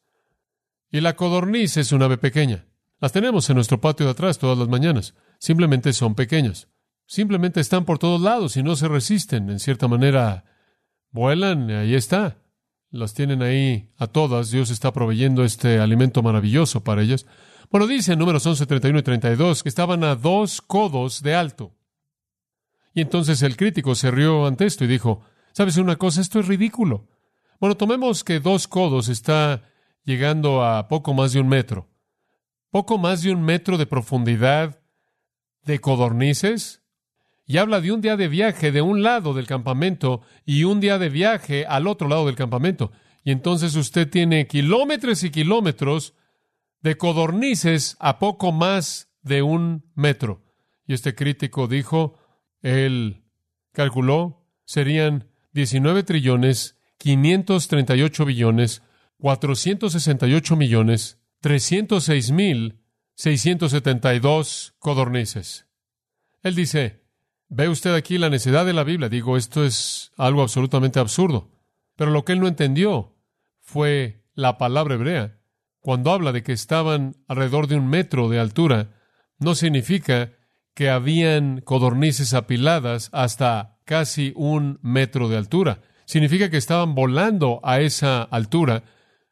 Y 0.91 1.01
la 1.01 1.15
codorniz 1.15 1.77
es 1.77 1.91
un 1.91 2.03
ave 2.03 2.17
pequeña. 2.17 2.65
Las 2.99 3.11
tenemos 3.11 3.49
en 3.49 3.55
nuestro 3.55 3.81
patio 3.81 4.05
de 4.05 4.11
atrás 4.11 4.37
todas 4.37 4.57
las 4.57 4.67
mañanas. 4.67 5.15
Simplemente 5.39 5.91
son 5.93 6.15
pequeñas. 6.15 6.69
Simplemente 7.05 7.59
están 7.59 7.85
por 7.85 7.99
todos 7.99 8.21
lados 8.21 8.57
y 8.57 8.63
no 8.63 8.75
se 8.75 8.87
resisten. 8.87 9.49
En 9.49 9.59
cierta 9.59 9.87
manera, 9.87 10.45
vuelan 11.11 11.69
y 11.69 11.73
ahí 11.73 11.95
está. 11.95 12.37
Las 12.91 13.13
tienen 13.13 13.41
ahí 13.41 13.91
a 13.97 14.07
todas. 14.07 14.51
Dios 14.51 14.69
está 14.69 14.93
proveyendo 14.93 15.43
este 15.43 15.79
alimento 15.79 16.23
maravilloso 16.23 16.83
para 16.83 17.01
ellas. 17.01 17.25
Bueno, 17.71 17.87
dice 17.87 18.13
en 18.13 18.19
números 18.19 18.45
11, 18.45 18.65
31 18.65 18.99
y 18.99 19.03
32 19.03 19.63
que 19.63 19.69
estaban 19.69 20.03
a 20.03 20.15
dos 20.15 20.61
codos 20.61 21.23
de 21.23 21.35
alto. 21.35 21.75
Y 22.93 23.01
entonces 23.01 23.41
el 23.41 23.57
crítico 23.57 23.95
se 23.95 24.11
rió 24.11 24.45
ante 24.45 24.65
esto 24.65 24.85
y 24.85 24.87
dijo, 24.87 25.21
¿sabes 25.51 25.77
una 25.77 25.95
cosa? 25.95 26.21
Esto 26.21 26.39
es 26.39 26.47
ridículo. 26.47 27.07
Bueno, 27.59 27.75
tomemos 27.75 28.23
que 28.23 28.39
dos 28.39 28.67
codos 28.67 29.09
está 29.09 29.63
llegando 30.03 30.63
a 30.63 30.87
poco 30.87 31.13
más 31.13 31.33
de 31.33 31.39
un 31.39 31.47
metro. 31.47 31.89
Poco 32.69 32.97
más 32.97 33.23
de 33.23 33.31
un 33.31 33.41
metro 33.41 33.77
de 33.77 33.85
profundidad 33.85 34.79
de 35.65 35.79
codornices. 35.79 36.81
Y 37.45 37.57
habla 37.57 37.81
de 37.81 37.91
un 37.91 38.01
día 38.01 38.15
de 38.15 38.27
viaje 38.27 38.71
de 38.71 38.81
un 38.81 39.03
lado 39.03 39.33
del 39.33 39.47
campamento 39.47 40.21
y 40.45 40.63
un 40.63 40.79
día 40.79 40.97
de 40.97 41.09
viaje 41.09 41.65
al 41.65 41.87
otro 41.87 42.07
lado 42.07 42.25
del 42.25 42.35
campamento. 42.35 42.91
Y 43.23 43.31
entonces 43.31 43.75
usted 43.75 44.09
tiene 44.09 44.47
kilómetros 44.47 45.23
y 45.23 45.31
kilómetros 45.31 46.13
de 46.81 46.97
codornices 46.97 47.97
a 47.99 48.19
poco 48.19 48.51
más 48.51 49.09
de 49.21 49.41
un 49.41 49.89
metro. 49.95 50.43
Y 50.85 50.93
este 50.93 51.15
crítico 51.15 51.67
dijo, 51.67 52.17
él 52.63 53.23
calculó, 53.71 54.47
serían 54.65 55.29
19 55.51 56.01
trillones, 56.03 56.79
538 56.97 58.25
billones, 58.25 58.81
468 59.17 60.55
millones, 60.55 61.19
306 61.41 62.31
mil, 62.31 62.79
672 63.15 64.73
codornices. 64.79 65.67
Él 66.41 66.55
dice, 66.55 67.03
ve 67.49 67.69
usted 67.69 67.93
aquí 67.93 68.17
la 68.17 68.29
necedad 68.29 68.65
de 68.65 68.73
la 68.73 68.83
Biblia. 68.83 69.09
Digo, 69.09 69.37
esto 69.37 69.63
es 69.63 70.11
algo 70.17 70.41
absolutamente 70.41 70.99
absurdo. 70.99 71.51
Pero 71.95 72.11
lo 72.11 72.25
que 72.25 72.33
él 72.33 72.39
no 72.39 72.47
entendió 72.47 73.15
fue 73.59 74.25
la 74.33 74.57
palabra 74.57 74.95
hebrea. 74.95 75.39
Cuando 75.79 76.11
habla 76.11 76.31
de 76.31 76.43
que 76.43 76.53
estaban 76.53 77.17
alrededor 77.27 77.67
de 77.67 77.75
un 77.75 77.87
metro 77.87 78.29
de 78.29 78.39
altura, 78.39 78.95
no 79.37 79.53
significa 79.53 80.31
que 80.73 80.89
habían 80.89 81.61
codornices 81.61 82.33
apiladas 82.33 83.09
hasta 83.11 83.77
casi 83.85 84.33
un 84.35 84.79
metro 84.81 85.29
de 85.29 85.37
altura. 85.37 85.81
Significa 86.05 86.49
que 86.49 86.57
estaban 86.57 86.95
volando 86.95 87.59
a 87.63 87.79
esa 87.79 88.23
altura, 88.23 88.83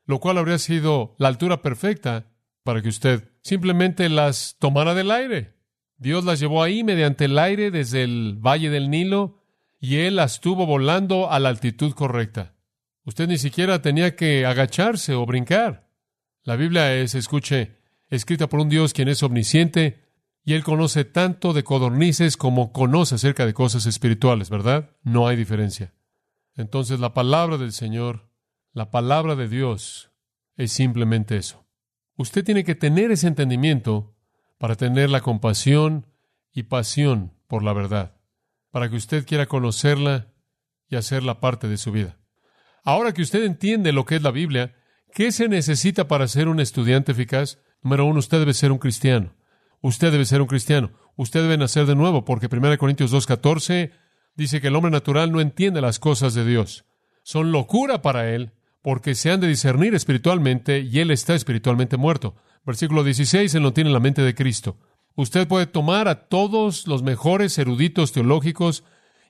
lo 0.05 0.19
cual 0.19 0.37
habría 0.37 0.57
sido 0.57 1.15
la 1.17 1.27
altura 1.27 1.61
perfecta 1.61 2.31
para 2.63 2.81
que 2.81 2.89
usted 2.89 3.29
simplemente 3.41 4.07
las 4.09 4.55
tomara 4.59 4.93
del 4.93 5.11
aire. 5.11 5.55
Dios 5.97 6.25
las 6.25 6.39
llevó 6.39 6.63
ahí 6.63 6.83
mediante 6.83 7.25
el 7.25 7.37
aire 7.37 7.71
desde 7.71 8.03
el 8.03 8.35
valle 8.35 8.69
del 8.69 8.89
Nilo 8.89 9.41
y 9.79 9.97
Él 9.97 10.15
las 10.15 10.35
estuvo 10.35 10.65
volando 10.65 11.31
a 11.31 11.39
la 11.39 11.49
altitud 11.49 11.93
correcta. 11.93 12.55
Usted 13.03 13.27
ni 13.27 13.37
siquiera 13.37 13.81
tenía 13.81 14.15
que 14.15 14.45
agacharse 14.45 15.13
o 15.13 15.25
brincar. 15.25 15.89
La 16.43 16.55
Biblia 16.55 16.95
es, 16.95 17.15
escuche, 17.15 17.77
escrita 18.09 18.47
por 18.47 18.59
un 18.59 18.69
Dios 18.69 18.93
quien 18.93 19.07
es 19.07 19.23
omnisciente, 19.23 20.10
y 20.43 20.53
Él 20.53 20.63
conoce 20.63 21.05
tanto 21.05 21.53
de 21.53 21.63
codornices 21.63 22.37
como 22.37 22.71
conoce 22.71 23.15
acerca 23.15 23.45
de 23.45 23.53
cosas 23.53 23.85
espirituales, 23.85 24.49
¿verdad? 24.49 24.91
No 25.03 25.27
hay 25.27 25.35
diferencia. 25.35 25.93
Entonces 26.55 26.99
la 26.99 27.13
palabra 27.13 27.57
del 27.57 27.71
Señor, 27.71 28.29
la 28.73 28.91
palabra 28.91 29.35
de 29.35 29.47
Dios, 29.47 30.11
es 30.57 30.71
simplemente 30.71 31.37
eso. 31.37 31.65
Usted 32.17 32.43
tiene 32.43 32.63
que 32.63 32.75
tener 32.75 33.11
ese 33.11 33.27
entendimiento 33.27 34.15
para 34.57 34.75
tener 34.75 35.09
la 35.09 35.21
compasión 35.21 36.07
y 36.51 36.63
pasión 36.63 37.33
por 37.47 37.63
la 37.63 37.73
verdad, 37.73 38.17
para 38.71 38.89
que 38.89 38.95
usted 38.95 39.25
quiera 39.25 39.45
conocerla 39.45 40.33
y 40.87 40.95
hacerla 40.95 41.39
parte 41.39 41.67
de 41.67 41.77
su 41.77 41.91
vida. 41.91 42.17
Ahora 42.83 43.13
que 43.13 43.21
usted 43.21 43.43
entiende 43.43 43.91
lo 43.91 44.05
que 44.05 44.15
es 44.15 44.21
la 44.21 44.31
Biblia, 44.31 44.75
¿qué 45.13 45.31
se 45.31 45.47
necesita 45.47 46.07
para 46.07 46.27
ser 46.27 46.47
un 46.47 46.59
estudiante 46.59 47.11
eficaz? 47.11 47.59
Número 47.81 48.05
uno, 48.05 48.19
usted 48.19 48.39
debe 48.39 48.53
ser 48.53 48.71
un 48.71 48.77
cristiano. 48.77 49.33
Usted 49.81 50.11
debe 50.11 50.25
ser 50.25 50.41
un 50.41 50.47
cristiano. 50.47 50.91
Usted 51.15 51.41
debe 51.41 51.57
nacer 51.57 51.85
de 51.85 51.95
nuevo, 51.95 52.23
porque 52.23 52.47
1 52.51 52.77
Corintios 52.77 53.13
2.14 53.13 53.91
dice 54.35 54.61
que 54.61 54.67
el 54.67 54.75
hombre 54.75 54.91
natural 54.91 55.31
no 55.31 55.41
entiende 55.41 55.81
las 55.81 55.99
cosas 55.99 56.33
de 56.33 56.45
Dios. 56.45 56.85
Son 57.23 57.51
locura 57.51 58.01
para 58.01 58.29
él, 58.29 58.51
porque 58.81 59.15
se 59.15 59.31
han 59.31 59.41
de 59.41 59.47
discernir 59.47 59.93
espiritualmente 59.93 60.79
y 60.79 60.99
él 60.99 61.11
está 61.11 61.35
espiritualmente 61.35 61.97
muerto. 61.97 62.35
Versículo 62.65 63.03
16, 63.03 63.53
él 63.55 63.63
no 63.63 63.73
tiene 63.73 63.91
la 63.91 63.99
mente 63.99 64.21
de 64.21 64.35
Cristo. 64.35 64.77
Usted 65.15 65.47
puede 65.47 65.67
tomar 65.67 66.07
a 66.07 66.27
todos 66.27 66.87
los 66.87 67.03
mejores 67.03 67.57
eruditos 67.57 68.11
teológicos 68.11 68.83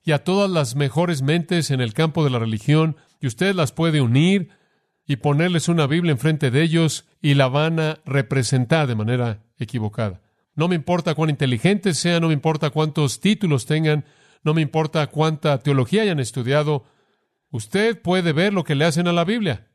y 0.03 0.11
a 0.11 0.23
todas 0.23 0.49
las 0.49 0.75
mejores 0.75 1.21
mentes 1.21 1.71
en 1.71 1.81
el 1.81 1.93
campo 1.93 2.23
de 2.23 2.29
la 2.29 2.39
religión, 2.39 2.97
y 3.19 3.27
usted 3.27 3.53
las 3.53 3.71
puede 3.71 4.01
unir 4.01 4.49
y 5.05 5.17
ponerles 5.17 5.67
una 5.67 5.87
Biblia 5.87 6.11
enfrente 6.11 6.51
de 6.51 6.61
ellos 6.63 7.05
y 7.21 7.35
la 7.35 7.47
van 7.47 7.79
a 7.79 7.99
representar 8.05 8.87
de 8.87 8.95
manera 8.95 9.43
equivocada. 9.57 10.20
No 10.55 10.67
me 10.67 10.75
importa 10.75 11.15
cuán 11.15 11.29
inteligentes 11.29 11.97
sean, 11.97 12.21
no 12.21 12.27
me 12.27 12.33
importa 12.33 12.69
cuántos 12.69 13.19
títulos 13.19 13.65
tengan, 13.65 14.05
no 14.43 14.53
me 14.53 14.61
importa 14.61 15.07
cuánta 15.07 15.59
teología 15.59 16.01
hayan 16.01 16.19
estudiado. 16.19 16.85
Usted 17.49 18.01
puede 18.01 18.33
ver 18.33 18.53
lo 18.53 18.63
que 18.63 18.75
le 18.75 18.85
hacen 18.85 19.07
a 19.07 19.13
la 19.13 19.23
Biblia. 19.23 19.67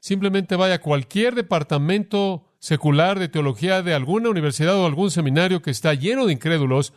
Simplemente 0.00 0.56
vaya 0.56 0.76
a 0.76 0.80
cualquier 0.80 1.34
departamento 1.34 2.46
secular 2.58 3.18
de 3.18 3.28
teología 3.28 3.82
de 3.82 3.94
alguna 3.94 4.30
universidad 4.30 4.76
o 4.76 4.86
algún 4.86 5.10
seminario 5.10 5.62
que 5.62 5.70
está 5.70 5.94
lleno 5.94 6.26
de 6.26 6.32
incrédulos 6.32 6.92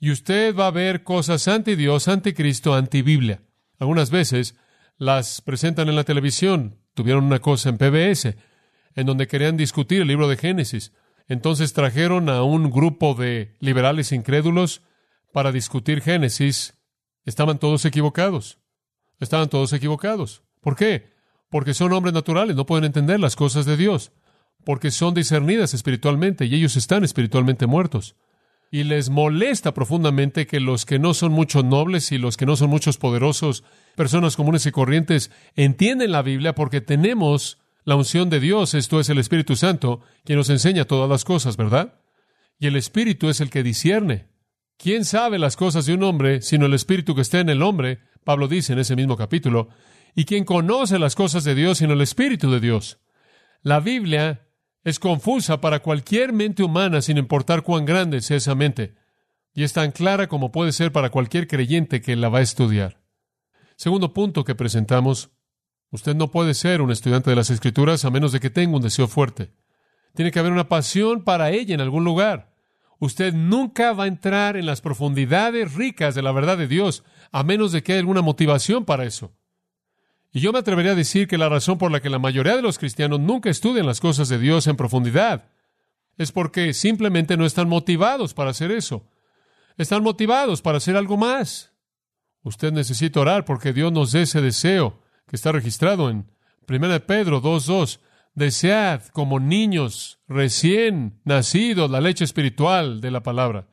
y 0.00 0.10
usted 0.10 0.54
va 0.54 0.66
a 0.66 0.70
ver 0.70 1.02
cosas 1.02 1.48
anti 1.48 1.76
Dios, 1.76 2.08
anti 2.08 2.32
Cristo, 2.32 2.74
anti 2.74 3.02
Biblia. 3.02 3.42
Algunas 3.78 4.10
veces 4.10 4.56
las 4.98 5.40
presentan 5.40 5.88
en 5.88 5.96
la 5.96 6.04
televisión. 6.04 6.78
Tuvieron 6.94 7.24
una 7.24 7.40
cosa 7.40 7.70
en 7.70 7.78
PBS 7.78 8.36
en 8.94 9.06
donde 9.06 9.26
querían 9.26 9.56
discutir 9.56 10.02
el 10.02 10.08
libro 10.08 10.28
de 10.28 10.36
Génesis. 10.36 10.92
Entonces 11.26 11.72
trajeron 11.72 12.28
a 12.28 12.42
un 12.42 12.70
grupo 12.70 13.14
de 13.14 13.56
liberales 13.60 14.12
incrédulos 14.12 14.82
para 15.32 15.52
discutir 15.52 16.00
Génesis. 16.00 16.74
Estaban 17.24 17.58
todos 17.58 17.84
equivocados. 17.84 18.58
Estaban 19.20 19.48
todos 19.48 19.72
equivocados. 19.72 20.42
¿Por 20.60 20.76
qué? 20.76 21.12
Porque 21.50 21.74
son 21.74 21.92
hombres 21.92 22.14
naturales, 22.14 22.56
no 22.56 22.66
pueden 22.66 22.84
entender 22.84 23.20
las 23.20 23.36
cosas 23.36 23.64
de 23.64 23.76
Dios, 23.76 24.12
porque 24.64 24.90
son 24.90 25.14
discernidas 25.14 25.72
espiritualmente 25.72 26.46
y 26.46 26.54
ellos 26.54 26.76
están 26.76 27.04
espiritualmente 27.04 27.66
muertos. 27.66 28.16
Y 28.70 28.82
les 28.82 29.08
molesta 29.08 29.72
profundamente 29.72 30.46
que 30.46 30.58
los 30.58 30.84
que 30.84 30.98
no 30.98 31.14
son 31.14 31.32
muchos 31.32 31.64
nobles 31.64 32.10
y 32.12 32.18
los 32.18 32.36
que 32.36 32.46
no 32.46 32.56
son 32.56 32.70
muchos 32.70 32.98
poderosos, 32.98 33.62
personas 33.94 34.36
comunes 34.36 34.66
y 34.66 34.72
corrientes, 34.72 35.30
entienden 35.54 36.10
la 36.10 36.22
Biblia 36.22 36.54
porque 36.54 36.80
tenemos 36.80 37.58
la 37.84 37.96
unción 37.96 38.30
de 38.30 38.40
Dios, 38.40 38.74
esto 38.74 38.98
es 38.98 39.08
el 39.10 39.18
Espíritu 39.18 39.56
Santo, 39.56 40.00
quien 40.24 40.38
nos 40.38 40.50
enseña 40.50 40.86
todas 40.86 41.08
las 41.08 41.24
cosas, 41.24 41.56
¿verdad? 41.56 42.00
Y 42.58 42.66
el 42.66 42.76
Espíritu 42.76 43.28
es 43.28 43.40
el 43.40 43.50
que 43.50 43.62
discierne. 43.62 44.28
¿Quién 44.76 45.04
sabe 45.04 45.38
las 45.38 45.56
cosas 45.56 45.86
de 45.86 45.94
un 45.94 46.02
hombre 46.02 46.42
sino 46.42 46.66
el 46.66 46.74
Espíritu 46.74 47.14
que 47.14 47.20
está 47.20 47.40
en 47.40 47.48
el 47.48 47.62
hombre? 47.62 48.00
Pablo 48.24 48.48
dice 48.48 48.72
en 48.72 48.78
ese 48.78 48.96
mismo 48.96 49.16
capítulo. 49.16 49.68
¿Y 50.14 50.24
quién 50.24 50.44
conoce 50.44 50.98
las 50.98 51.14
cosas 51.14 51.44
de 51.44 51.54
Dios 51.54 51.78
sino 51.78 51.92
el 51.92 52.00
Espíritu 52.00 52.50
de 52.50 52.60
Dios? 52.60 52.98
La 53.62 53.80
Biblia 53.80 54.48
es 54.82 54.98
confusa 54.98 55.60
para 55.60 55.80
cualquier 55.80 56.32
mente 56.32 56.62
humana 56.62 57.02
sin 57.02 57.18
importar 57.18 57.62
cuán 57.62 57.84
grande 57.84 58.20
sea 58.20 58.38
esa 58.38 58.54
mente. 58.54 58.94
Y 59.54 59.62
es 59.62 59.72
tan 59.72 59.92
clara 59.92 60.26
como 60.26 60.52
puede 60.52 60.72
ser 60.72 60.90
para 60.90 61.10
cualquier 61.10 61.46
creyente 61.46 62.00
que 62.00 62.16
la 62.16 62.28
va 62.28 62.38
a 62.38 62.42
estudiar. 62.42 63.02
Segundo 63.76 64.12
punto 64.12 64.44
que 64.44 64.54
presentamos, 64.54 65.30
Usted 65.94 66.16
no 66.16 66.32
puede 66.32 66.54
ser 66.54 66.82
un 66.82 66.90
estudiante 66.90 67.30
de 67.30 67.36
las 67.36 67.50
Escrituras 67.50 68.04
a 68.04 68.10
menos 68.10 68.32
de 68.32 68.40
que 68.40 68.50
tenga 68.50 68.74
un 68.74 68.82
deseo 68.82 69.06
fuerte. 69.06 69.52
Tiene 70.12 70.32
que 70.32 70.40
haber 70.40 70.50
una 70.50 70.68
pasión 70.68 71.22
para 71.22 71.52
ella 71.52 71.72
en 71.72 71.80
algún 71.80 72.02
lugar. 72.02 72.52
Usted 72.98 73.32
nunca 73.32 73.92
va 73.92 74.02
a 74.02 74.08
entrar 74.08 74.56
en 74.56 74.66
las 74.66 74.80
profundidades 74.80 75.72
ricas 75.74 76.16
de 76.16 76.22
la 76.22 76.32
verdad 76.32 76.58
de 76.58 76.66
Dios 76.66 77.04
a 77.30 77.44
menos 77.44 77.70
de 77.70 77.84
que 77.84 77.92
haya 77.92 78.00
alguna 78.00 78.22
motivación 78.22 78.84
para 78.84 79.04
eso. 79.04 79.36
Y 80.32 80.40
yo 80.40 80.52
me 80.52 80.58
atrevería 80.58 80.90
a 80.90 80.96
decir 80.96 81.28
que 81.28 81.38
la 81.38 81.48
razón 81.48 81.78
por 81.78 81.92
la 81.92 82.00
que 82.00 82.10
la 82.10 82.18
mayoría 82.18 82.56
de 82.56 82.62
los 82.62 82.76
cristianos 82.76 83.20
nunca 83.20 83.48
estudian 83.48 83.86
las 83.86 84.00
cosas 84.00 84.28
de 84.28 84.40
Dios 84.40 84.66
en 84.66 84.74
profundidad 84.74 85.44
es 86.18 86.32
porque 86.32 86.74
simplemente 86.74 87.36
no 87.36 87.46
están 87.46 87.68
motivados 87.68 88.34
para 88.34 88.50
hacer 88.50 88.72
eso. 88.72 89.06
Están 89.76 90.02
motivados 90.02 90.60
para 90.60 90.78
hacer 90.78 90.96
algo 90.96 91.16
más. 91.16 91.70
Usted 92.42 92.72
necesita 92.72 93.20
orar 93.20 93.44
porque 93.44 93.72
Dios 93.72 93.92
nos 93.92 94.10
dé 94.10 94.22
ese 94.22 94.40
deseo 94.40 95.03
que 95.26 95.36
está 95.36 95.52
registrado 95.52 96.10
en 96.10 96.26
1 96.68 97.06
Pedro 97.06 97.42
2.2. 97.42 98.00
Desead 98.34 99.06
como 99.08 99.38
niños 99.38 100.18
recién 100.26 101.20
nacidos 101.24 101.90
la 101.90 102.00
leche 102.00 102.24
espiritual 102.24 103.00
de 103.00 103.10
la 103.10 103.22
palabra. 103.22 103.68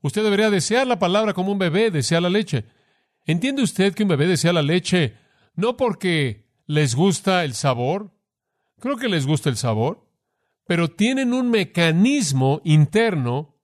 Usted 0.00 0.22
debería 0.22 0.50
desear 0.50 0.86
la 0.86 0.98
palabra 0.98 1.34
como 1.34 1.50
un 1.50 1.58
bebé 1.58 1.90
desea 1.90 2.20
la 2.20 2.30
leche. 2.30 2.66
¿Entiende 3.24 3.62
usted 3.62 3.94
que 3.94 4.04
un 4.04 4.08
bebé 4.08 4.28
desea 4.28 4.52
la 4.52 4.62
leche 4.62 5.16
no 5.56 5.76
porque 5.76 6.46
les 6.66 6.94
gusta 6.94 7.44
el 7.44 7.54
sabor? 7.54 8.12
Creo 8.78 8.96
que 8.96 9.08
les 9.08 9.26
gusta 9.26 9.50
el 9.50 9.56
sabor. 9.56 10.04
pero 10.68 10.90
tienen 10.90 11.32
un 11.32 11.48
mecanismo 11.48 12.60
interno 12.64 13.56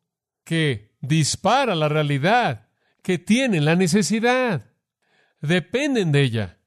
que 0.45 0.95
dispara 1.01 1.75
la 1.75 1.89
realidad, 1.89 2.69
que 3.03 3.19
tienen 3.19 3.65
la 3.65 3.75
necesidad. 3.75 4.71
Dependen 5.41 6.13
de 6.13 6.23
ella 6.23 6.62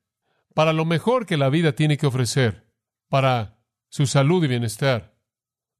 para 0.55 0.73
lo 0.73 0.85
mejor 0.85 1.25
que 1.25 1.37
la 1.37 1.49
vida 1.49 1.73
tiene 1.73 1.97
que 1.97 2.07
ofrecer, 2.07 2.71
para 3.09 3.59
su 3.89 4.07
salud 4.07 4.43
y 4.43 4.47
bienestar. 4.47 5.13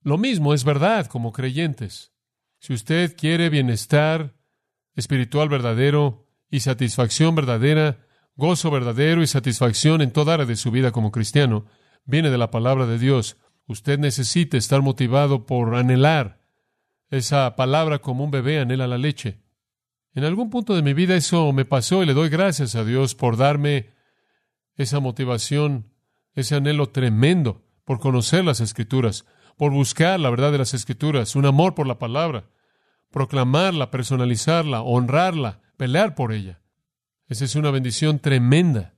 Lo 0.02 0.18
mismo 0.20 0.54
es 0.54 0.66
verdad 0.66 1.08
como 1.08 1.32
creyentes. 1.32 2.14
Si 2.60 2.74
usted 2.74 3.16
quiere 3.16 3.50
bienestar 3.50 4.36
espiritual 4.94 5.48
verdadero 5.48 6.28
y 6.52 6.60
satisfacción 6.60 7.36
verdadera, 7.36 8.06
gozo 8.36 8.70
verdadero 8.70 9.24
y 9.24 9.28
satisfacción 9.28 10.02
en 10.02 10.12
toda 10.12 10.34
área 10.34 10.46
de 10.46 10.58
su 10.58 10.72
vida 10.72 10.92
como 10.92 11.10
cristiano, 11.10 11.66
viene 12.04 12.30
de 12.30 12.38
la 12.38 12.52
palabra 12.52 12.86
de 12.86 13.00
Dios. 13.00 13.38
Usted 13.68 13.98
necesita 13.98 14.58
estar 14.58 14.82
motivado 14.82 15.46
por 15.46 15.76
anhelar 15.76 16.42
esa 17.10 17.56
palabra 17.56 18.00
como 18.00 18.26
un 18.26 18.32
bebé 18.32 18.60
anhela 18.60 18.88
la 18.88 18.98
leche. 18.98 19.40
En 20.14 20.26
algún 20.26 20.50
punto 20.50 20.76
de 20.76 20.82
mi 20.82 20.94
vida 20.94 21.16
eso 21.16 21.54
me 21.54 21.64
pasó 21.64 22.04
y 22.04 22.06
le 22.06 22.14
doy 22.14 22.28
gracias 22.28 22.76
a 22.76 22.84
Dios 22.84 23.16
por 23.16 23.38
darme 23.38 23.96
esa 24.76 25.00
motivación, 25.00 25.92
ese 26.34 26.56
anhelo 26.56 26.90
tremendo 26.90 27.64
por 27.86 28.00
conocer 28.00 28.44
las 28.44 28.60
escrituras, 28.60 29.26
por 29.58 29.72
buscar 29.72 30.20
la 30.20 30.30
verdad 30.30 30.52
de 30.52 30.58
las 30.58 30.74
escrituras, 30.74 31.36
un 31.36 31.46
amor 31.46 31.76
por 31.76 31.88
la 31.88 32.00
palabra, 32.00 32.50
proclamarla, 33.12 33.92
personalizarla, 33.92 34.82
honrarla, 34.82 35.62
pelear 35.78 36.16
por 36.16 36.34
ella. 36.34 36.62
Esa 37.28 37.46
es 37.46 37.56
una 37.56 37.72
bendición 37.72 38.20
tremenda. 38.20 38.94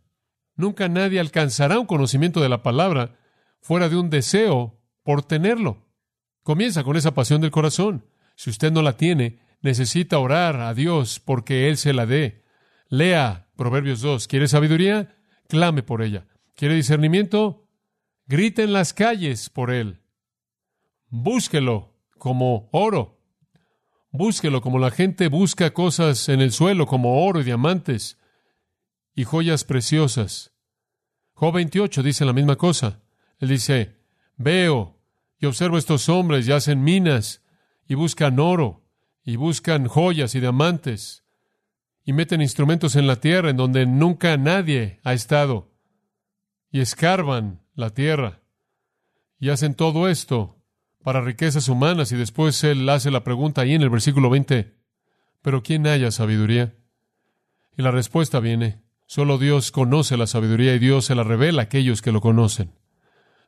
Nunca 0.55 0.89
nadie 0.89 1.19
alcanzará 1.19 1.79
un 1.79 1.86
conocimiento 1.86 2.41
de 2.41 2.50
la 2.50 2.63
palabra 2.63 3.19
fuera 3.62 3.89
de 3.89 3.98
un 3.98 4.10
deseo 4.10 4.81
por 5.03 5.24
tenerlo. 5.24 5.86
Comienza 6.41 6.84
con 6.84 6.98
esa 6.98 7.13
pasión 7.13 7.41
del 7.41 7.51
corazón. 7.51 8.05
Si 8.36 8.50
usted 8.50 8.72
no 8.72 8.81
la 8.81 8.98
tiene, 8.98 9.39
necesita 9.62 10.17
orar 10.17 10.60
a 10.62 10.74
Dios 10.74 11.19
porque 11.19 11.69
Él 11.69 11.77
se 11.77 11.93
la 11.93 12.05
dé. 12.05 12.43
Lea 12.89 13.50
Proverbios 13.55 14.01
2. 14.01 14.27
¿Quiere 14.27 14.48
sabiduría? 14.48 15.16
Clame 15.48 15.84
por 15.84 16.01
ella. 16.01 16.27
¿Quiere 16.56 16.75
discernimiento? 16.75 17.68
Grite 18.25 18.63
en 18.63 18.74
las 18.74 18.94
calles 18.94 19.50
por 19.50 19.72
Él. 19.72 20.01
Búsquelo 21.10 21.94
como 22.18 22.70
oro. 22.72 23.22
Búsquelo 24.12 24.62
como 24.62 24.80
la 24.80 24.92
gente 24.92 25.27
busca 25.27 25.74
cosas 25.74 26.27
en 26.30 26.42
el 26.42 26.51
suelo, 26.51 26.86
como 26.88 27.25
oro 27.25 27.39
y 27.42 27.44
diamantes 27.44 28.18
y 29.16 29.24
joyas 29.24 29.63
preciosas. 29.63 30.54
Job 31.34 31.54
28 31.54 32.04
dice 32.04 32.25
la 32.25 32.34
misma 32.34 32.56
cosa. 32.56 33.01
Él 33.39 33.50
dice, 33.50 33.96
veo 34.36 35.00
y 35.39 35.46
observo 35.46 35.77
estos 35.77 36.10
hombres 36.10 36.48
y 36.48 36.51
hacen 36.51 36.84
minas 36.84 37.44
y 37.88 37.96
buscan 37.96 38.39
oro 38.39 38.84
y 39.24 39.36
buscan 39.36 39.88
joyas 39.88 40.36
y 40.36 40.39
diamantes 40.39 41.24
y 42.07 42.13
meten 42.13 42.41
instrumentos 42.41 42.95
en 42.95 43.05
la 43.05 43.17
tierra 43.17 43.49
en 43.49 43.57
donde 43.57 43.85
nunca 43.85 44.37
nadie 44.37 45.01
ha 45.03 45.11
estado 45.11 45.73
y 46.71 46.79
escarban 46.79 47.59
la 47.75 47.89
tierra 47.89 48.39
y 49.41 49.49
hacen 49.49 49.75
todo 49.75 50.07
esto 50.07 50.55
para 51.03 51.19
riquezas 51.19 51.67
humanas 51.67 52.13
y 52.13 52.15
después 52.15 52.63
él 52.63 52.87
hace 52.87 53.11
la 53.11 53.25
pregunta 53.25 53.61
ahí 53.61 53.73
en 53.73 53.81
el 53.81 53.89
versículo 53.89 54.29
20, 54.29 54.73
pero 55.41 55.61
¿quién 55.61 55.85
haya 55.85 56.09
sabiduría? 56.11 56.77
Y 57.75 57.81
la 57.81 57.91
respuesta 57.91 58.39
viene, 58.39 58.81
solo 59.05 59.37
Dios 59.37 59.71
conoce 59.71 60.15
la 60.15 60.27
sabiduría 60.27 60.75
y 60.75 60.79
Dios 60.79 61.03
se 61.03 61.15
la 61.15 61.23
revela 61.23 61.63
a 61.63 61.65
aquellos 61.65 62.01
que 62.01 62.13
lo 62.13 62.21
conocen. 62.21 62.71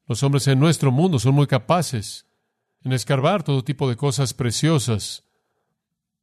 Los 0.05 0.21
hombres 0.21 0.49
en 0.49 0.59
nuestro 0.59 0.91
mundo 0.91 1.17
son 1.19 1.33
muy 1.33 1.47
capaces 1.47 2.27
en 2.83 2.91
escarbar 2.91 3.41
todo 3.41 3.63
tipo 3.63 3.87
de 3.87 3.95
cosas 3.95 4.33
preciosas 4.33 5.23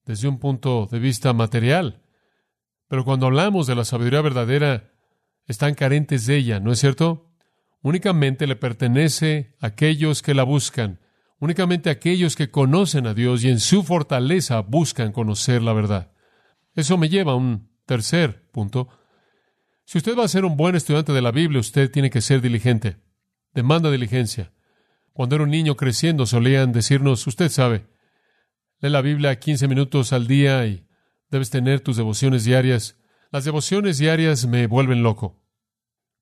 desde 0.04 0.28
un 0.28 0.38
punto 0.38 0.86
de 0.90 0.99
vista 0.99 1.32
material. 1.32 2.02
Pero 2.88 3.04
cuando 3.04 3.26
hablamos 3.26 3.66
de 3.66 3.75
la 3.75 3.84
sabiduría 3.84 4.20
verdadera, 4.20 4.92
están 5.46 5.75
carentes 5.75 6.26
de 6.26 6.36
ella, 6.36 6.60
¿no 6.60 6.72
es 6.72 6.78
cierto? 6.78 7.30
Únicamente 7.82 8.46
le 8.46 8.56
pertenece 8.56 9.54
a 9.60 9.68
aquellos 9.68 10.22
que 10.22 10.34
la 10.34 10.42
buscan, 10.42 11.00
únicamente 11.38 11.90
aquellos 11.90 12.36
que 12.36 12.50
conocen 12.50 13.06
a 13.06 13.14
Dios 13.14 13.44
y 13.44 13.49
en 13.49 13.60
su 13.60 13.82
fortaleza 13.82 14.60
buscan 14.60 15.12
conocer 15.12 15.62
la 15.62 15.72
verdad. 15.72 16.12
Eso 16.75 16.99
me 16.99 17.08
lleva 17.08 17.32
a 17.32 17.36
un 17.36 17.68
tercer 17.86 18.50
punto. 18.50 18.88
Si 19.84 19.99
usted 19.99 20.16
va 20.16 20.25
a 20.25 20.28
ser 20.28 20.44
un 20.44 20.56
buen 20.56 20.75
estudiante 20.75 21.12
de 21.12 21.22
la 21.22 21.30
Biblia, 21.30 21.60
usted 21.60 21.90
tiene 21.90 22.10
que 22.10 22.20
ser 22.20 22.40
diligente. 22.40 22.96
Demanda 23.54 23.90
diligencia. 23.90 24.52
Cuando 25.12 25.36
era 25.36 25.44
un 25.44 25.50
niño 25.50 25.76
creciendo 25.76 26.26
solían 26.26 26.72
decirnos, 26.72 27.26
usted 27.26 27.49
sabe, 27.49 27.86
lee 28.80 28.90
la 28.90 29.00
Biblia 29.00 29.38
15 29.38 29.68
minutos 29.68 30.12
al 30.12 30.26
día 30.26 30.66
y 30.66 30.85
debes 31.30 31.50
tener 31.50 31.80
tus 31.80 31.97
devociones 31.97 32.45
diarias. 32.45 32.97
Las 33.30 33.45
devociones 33.45 33.99
diarias 33.99 34.47
me 34.47 34.67
vuelven 34.67 35.02
loco. 35.02 35.43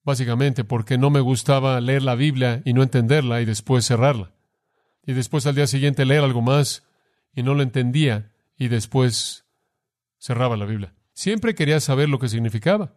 Básicamente 0.03 0.65
porque 0.65 0.99
no 0.99 1.11
me 1.11 1.21
gustaba 1.21 1.81
leer 1.81 2.03
la 2.03 2.15
Biblia 2.15 2.63
y 2.65 2.73
no 2.73 2.83
entenderla 2.83 3.41
y 3.41 3.45
después 3.45 3.87
cerrarla 3.87 4.35
y 5.07 5.13
después 5.13 5.47
al 5.47 5.55
día 5.55 5.67
siguiente 5.67 6.05
leer 6.05 6.25
algo 6.25 6.43
más 6.43 6.87
y 7.35 7.43
no 7.43 7.55
lo 7.55 7.63
entendía 7.63 8.33
y 8.57 8.69
después 8.69 9.47
cerraba 10.19 10.57
la 10.57 10.65
Biblia. 10.65 10.95
Siempre 11.13 11.55
quería 11.55 11.81
saber 11.81 12.09
lo 12.09 12.19
que 12.19 12.29
significaba. 12.29 12.97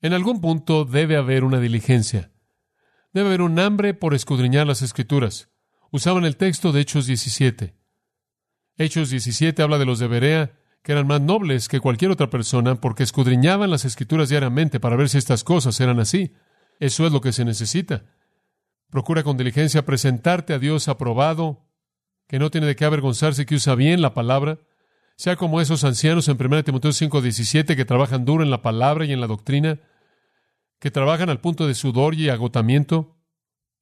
En 0.00 0.12
algún 0.12 0.40
punto 0.40 0.84
debe 0.84 1.16
haber 1.16 1.44
una 1.44 1.60
diligencia. 1.60 2.30
Debe 3.12 3.28
haber 3.28 3.42
un 3.42 3.58
hambre 3.58 3.94
por 3.94 4.14
escudriñar 4.14 4.66
las 4.66 4.82
escrituras. 4.82 5.50
Usaban 5.90 6.24
el 6.24 6.36
texto 6.36 6.72
de 6.72 6.82
Hechos 6.82 7.06
17. 7.06 7.74
Hechos 8.78 9.10
17 9.10 9.62
habla 9.62 9.78
de 9.78 9.86
los 9.86 9.98
de 9.98 10.06
Berea, 10.06 10.58
que 10.86 10.92
eran 10.92 11.08
más 11.08 11.20
nobles 11.20 11.68
que 11.68 11.80
cualquier 11.80 12.12
otra 12.12 12.30
persona 12.30 12.76
porque 12.76 13.02
escudriñaban 13.02 13.70
las 13.70 13.84
escrituras 13.84 14.28
diariamente 14.28 14.78
para 14.78 14.94
ver 14.94 15.08
si 15.08 15.18
estas 15.18 15.42
cosas 15.42 15.80
eran 15.80 15.98
así. 15.98 16.32
Eso 16.78 17.04
es 17.04 17.12
lo 17.12 17.20
que 17.20 17.32
se 17.32 17.44
necesita. 17.44 18.04
Procura 18.88 19.24
con 19.24 19.36
diligencia 19.36 19.84
presentarte 19.84 20.54
a 20.54 20.60
Dios 20.60 20.86
aprobado, 20.86 21.66
que 22.28 22.38
no 22.38 22.52
tiene 22.52 22.68
de 22.68 22.76
qué 22.76 22.84
avergonzarse, 22.84 23.46
que 23.46 23.56
usa 23.56 23.74
bien 23.74 24.00
la 24.00 24.14
palabra, 24.14 24.60
sea 25.16 25.34
como 25.34 25.60
esos 25.60 25.82
ancianos 25.82 26.28
en 26.28 26.36
1 26.36 26.62
Timoteo 26.62 26.92
5:17 26.92 27.74
que 27.74 27.84
trabajan 27.84 28.24
duro 28.24 28.44
en 28.44 28.50
la 28.50 28.62
palabra 28.62 29.06
y 29.06 29.12
en 29.12 29.20
la 29.20 29.26
doctrina, 29.26 29.80
que 30.78 30.92
trabajan 30.92 31.30
al 31.30 31.40
punto 31.40 31.66
de 31.66 31.74
sudor 31.74 32.14
y 32.14 32.28
agotamiento. 32.28 33.18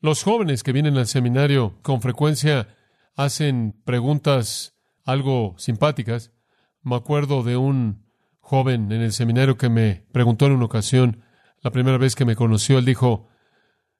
Los 0.01 0.23
jóvenes 0.23 0.63
que 0.63 0.73
vienen 0.73 0.97
al 0.97 1.07
seminario 1.07 1.79
con 1.83 2.01
frecuencia 2.01 2.75
hacen 3.15 3.79
preguntas 3.85 4.79
algo 5.05 5.55
simpáticas. 5.59 6.34
Me 6.85 6.97
acuerdo 6.97 7.43
de 7.43 7.57
un 7.57 8.05
joven 8.41 8.93
en 8.93 9.01
el 9.01 9.13
seminario 9.13 9.57
que 9.57 9.71
me 9.71 10.05
preguntó 10.13 10.45
en 10.45 10.53
una 10.53 10.67
ocasión, 10.67 11.23
la 11.63 11.71
primera 11.71 11.97
vez 11.97 12.15
que 12.15 12.27
me 12.27 12.37
conoció, 12.37 12.77
él 12.77 12.85
dijo, 12.85 13.27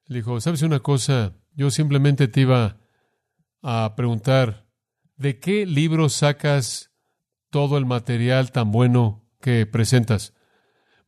le 0.05 0.17
dijo, 0.17 0.39
¿sabes 0.39 0.61
una 0.61 0.79
cosa? 0.81 1.33
Yo 1.55 1.71
simplemente 1.71 2.27
te 2.27 2.41
iba 2.41 2.77
a 3.63 3.95
preguntar, 3.95 4.67
¿de 5.15 5.39
qué 5.39 5.65
libro 5.65 6.09
sacas 6.09 6.91
todo 7.49 7.79
el 7.79 7.87
material 7.87 8.51
tan 8.51 8.71
bueno 8.71 9.27
que 9.41 9.65
presentas? 9.65 10.35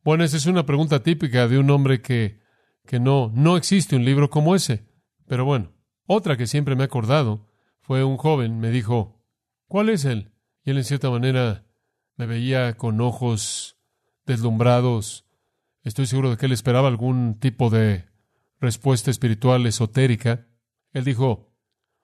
Bueno, 0.02 0.24
esa 0.24 0.36
es 0.36 0.46
una 0.46 0.66
pregunta 0.66 1.04
típica 1.04 1.46
de 1.46 1.58
un 1.58 1.70
hombre 1.70 2.02
que, 2.02 2.40
que 2.86 2.98
no, 2.98 3.30
no 3.32 3.56
existe 3.56 3.94
un 3.94 4.04
libro 4.04 4.30
como 4.30 4.56
ese. 4.56 4.88
Pero 5.28 5.44
bueno, 5.44 5.76
otra 6.06 6.36
que 6.36 6.48
siempre 6.48 6.74
me 6.74 6.82
he 6.82 6.86
acordado 6.86 7.46
fue 7.82 8.02
un 8.02 8.16
joven, 8.16 8.58
me 8.58 8.70
dijo, 8.70 9.24
¿cuál 9.68 9.90
es 9.90 10.04
él? 10.04 10.32
Y 10.64 10.70
él 10.70 10.78
en 10.78 10.84
cierta 10.84 11.08
manera 11.08 11.67
me 12.18 12.26
veía 12.26 12.76
con 12.76 13.00
ojos 13.00 13.78
deslumbrados. 14.26 15.24
Estoy 15.84 16.06
seguro 16.06 16.30
de 16.30 16.36
que 16.36 16.46
él 16.46 16.52
esperaba 16.52 16.88
algún 16.88 17.38
tipo 17.38 17.70
de 17.70 18.06
respuesta 18.60 19.10
espiritual 19.10 19.64
esotérica, 19.66 20.46
él 20.92 21.04
dijo, 21.04 21.54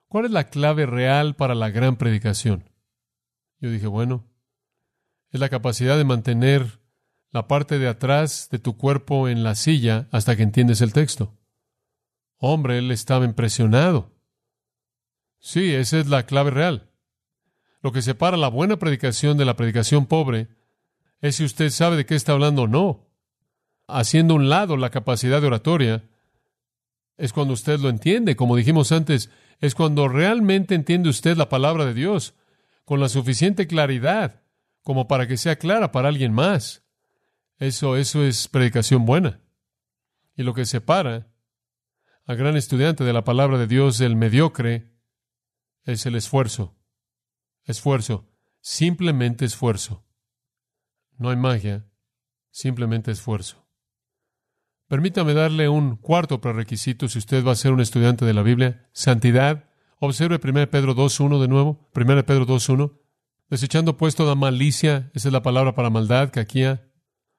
¿cuál 0.07 0.25
es 0.25 0.31
la 0.31 0.45
clave 0.45 0.85
real 0.85 1.35
para 1.35 1.53
la 1.53 1.69
gran 1.69 1.97
predicación? 1.97 2.69
Yo 3.59 3.69
dije, 3.69 3.87
bueno, 3.87 4.25
es 5.31 5.39
la 5.41 5.49
capacidad 5.49 5.97
de 5.97 6.05
mantener 6.05 6.79
la 7.31 7.47
parte 7.49 7.77
de 7.77 7.89
atrás 7.89 8.47
de 8.49 8.59
tu 8.59 8.77
cuerpo 8.77 9.27
en 9.27 9.43
la 9.43 9.55
silla 9.55 10.07
hasta 10.11 10.37
que 10.37 10.43
entiendes 10.43 10.79
el 10.79 10.93
texto. 10.93 11.37
Hombre, 12.37 12.77
él 12.77 12.89
estaba 12.91 13.25
impresionado. 13.25 14.13
Sí, 15.39 15.73
esa 15.73 15.99
es 15.99 16.07
la 16.07 16.25
clave 16.25 16.51
real. 16.51 16.89
Lo 17.85 17.91
que 17.91 18.01
separa 18.01 18.35
la 18.35 18.47
buena 18.47 18.79
predicación 18.79 19.37
de 19.37 19.45
la 19.45 19.55
predicación 19.55 20.07
pobre 20.07 20.47
es 21.21 21.35
si 21.35 21.43
usted 21.43 21.69
sabe 21.69 21.95
de 21.95 22.07
qué 22.07 22.15
está 22.15 22.31
hablando 22.31 22.63
o 22.63 22.67
no. 22.67 23.05
Haciendo 23.87 24.33
un 24.33 24.49
lado 24.49 24.75
la 24.75 24.89
capacidad 24.89 25.39
de 25.39 25.45
oratoria, 25.45 26.03
es 27.15 27.31
cuando 27.31 27.53
usted 27.53 27.79
lo 27.79 27.89
entiende. 27.89 28.35
Como 28.35 28.55
dijimos 28.55 28.91
antes, 28.91 29.29
es 29.61 29.75
cuando 29.75 30.07
realmente 30.07 30.73
entiende 30.73 31.09
usted 31.09 31.37
la 31.37 31.47
palabra 31.47 31.85
de 31.85 31.93
Dios 31.93 32.33
con 32.85 32.99
la 32.99 33.07
suficiente 33.07 33.67
claridad 33.67 34.41
como 34.81 35.07
para 35.07 35.27
que 35.27 35.37
sea 35.37 35.57
clara 35.57 35.91
para 35.91 36.07
alguien 36.07 36.33
más. 36.33 36.81
Eso, 37.59 37.97
eso 37.97 38.23
es 38.23 38.47
predicación 38.47 39.05
buena. 39.05 39.41
Y 40.35 40.41
lo 40.41 40.55
que 40.55 40.65
separa 40.65 41.27
al 42.25 42.35
gran 42.35 42.57
estudiante 42.57 43.03
de 43.03 43.13
la 43.13 43.23
palabra 43.23 43.59
de 43.59 43.67
Dios, 43.67 44.01
el 44.01 44.15
mediocre, 44.15 44.89
es 45.83 46.07
el 46.07 46.15
esfuerzo. 46.15 46.75
Esfuerzo. 47.65 48.27
Simplemente 48.61 49.45
esfuerzo. 49.45 50.05
No 51.17 51.29
hay 51.29 51.35
magia, 51.35 51.87
simplemente 52.51 53.11
esfuerzo. 53.11 53.65
Permítame 54.87 55.33
darle 55.33 55.67
un 55.67 55.95
cuarto 55.95 56.41
prerequisito 56.41 57.07
si 57.07 57.17
usted 57.17 57.43
va 57.43 57.53
a 57.53 57.55
ser 57.55 57.71
un 57.71 57.81
estudiante 57.81 58.23
de 58.23 58.33
la 58.33 58.43
Biblia. 58.43 58.87
Santidad. 58.93 59.69
Observe 59.99 60.39
1 60.43 60.69
Pedro 60.69 60.95
2.1 60.95 61.41
de 61.41 61.47
nuevo. 61.47 61.89
1 61.95 62.25
Pedro 62.25 62.45
2.1. 62.45 62.99
Desechando 63.49 63.97
pues 63.97 64.15
toda 64.15 64.35
malicia, 64.35 65.11
esa 65.13 65.29
es 65.29 65.33
la 65.33 65.41
palabra 65.41 65.75
para 65.75 65.89
maldad, 65.89 66.31
caquía, 66.31 66.91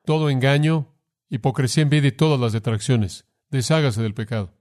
todo 0.05 0.31
engaño, 0.31 0.95
hipocresía, 1.29 1.83
envidia 1.83 2.09
y 2.09 2.12
todas 2.12 2.41
las 2.41 2.53
detracciones. 2.53 3.29
Deshágase 3.51 4.03
del 4.03 4.15
pecado. 4.15 4.55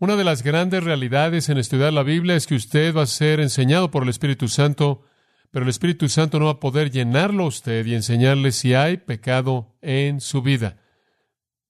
Una 0.00 0.16
de 0.16 0.24
las 0.24 0.42
grandes 0.42 0.82
realidades 0.82 1.50
en 1.50 1.58
estudiar 1.58 1.92
la 1.92 2.02
Biblia 2.02 2.34
es 2.34 2.46
que 2.46 2.54
usted 2.54 2.96
va 2.96 3.02
a 3.02 3.06
ser 3.06 3.38
enseñado 3.38 3.90
por 3.90 4.02
el 4.02 4.08
Espíritu 4.08 4.48
Santo, 4.48 5.02
pero 5.50 5.64
el 5.64 5.68
Espíritu 5.68 6.08
Santo 6.08 6.38
no 6.38 6.46
va 6.46 6.52
a 6.52 6.58
poder 6.58 6.90
llenarlo 6.90 7.44
a 7.44 7.48
usted 7.48 7.84
y 7.84 7.94
enseñarle 7.94 8.52
si 8.52 8.72
hay 8.72 8.96
pecado 8.96 9.76
en 9.82 10.22
su 10.22 10.40
vida. 10.40 10.78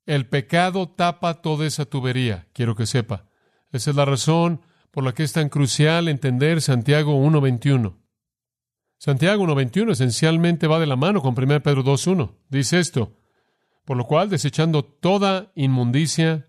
El 0.06 0.28
pecado 0.28 0.88
tapa 0.88 1.42
toda 1.42 1.66
esa 1.66 1.86
tubería, 1.86 2.46
quiero 2.52 2.76
que 2.76 2.86
sepa. 2.86 3.26
Esa 3.72 3.90
es 3.90 3.96
la 3.96 4.04
razón 4.04 4.60
por 4.92 5.02
la 5.02 5.12
que 5.12 5.24
es 5.24 5.32
tan 5.32 5.48
crucial 5.48 6.06
entender 6.06 6.62
Santiago 6.62 7.20
1.21. 7.20 7.96
Santiago 8.96 9.44
1.21 9.44 9.90
esencialmente 9.90 10.68
va 10.68 10.78
de 10.78 10.86
la 10.86 10.94
mano 10.94 11.20
con 11.20 11.34
1 11.36 11.64
Pedro 11.64 11.82
2.1. 11.82 12.36
Dice 12.48 12.78
esto, 12.78 13.16
por 13.84 13.96
lo 13.96 14.04
cual, 14.06 14.30
desechando 14.30 14.84
toda 14.84 15.50
inmundicia 15.56 16.46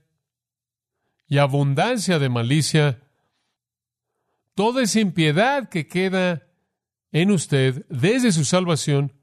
y 1.31 1.37
abundancia 1.37 2.19
de 2.19 2.27
malicia, 2.27 2.99
toda 4.53 4.83
esa 4.83 4.99
impiedad 4.99 5.69
que 5.69 5.87
queda 5.87 6.45
en 7.13 7.31
usted 7.31 7.85
desde 7.87 8.33
su 8.33 8.43
salvación, 8.43 9.13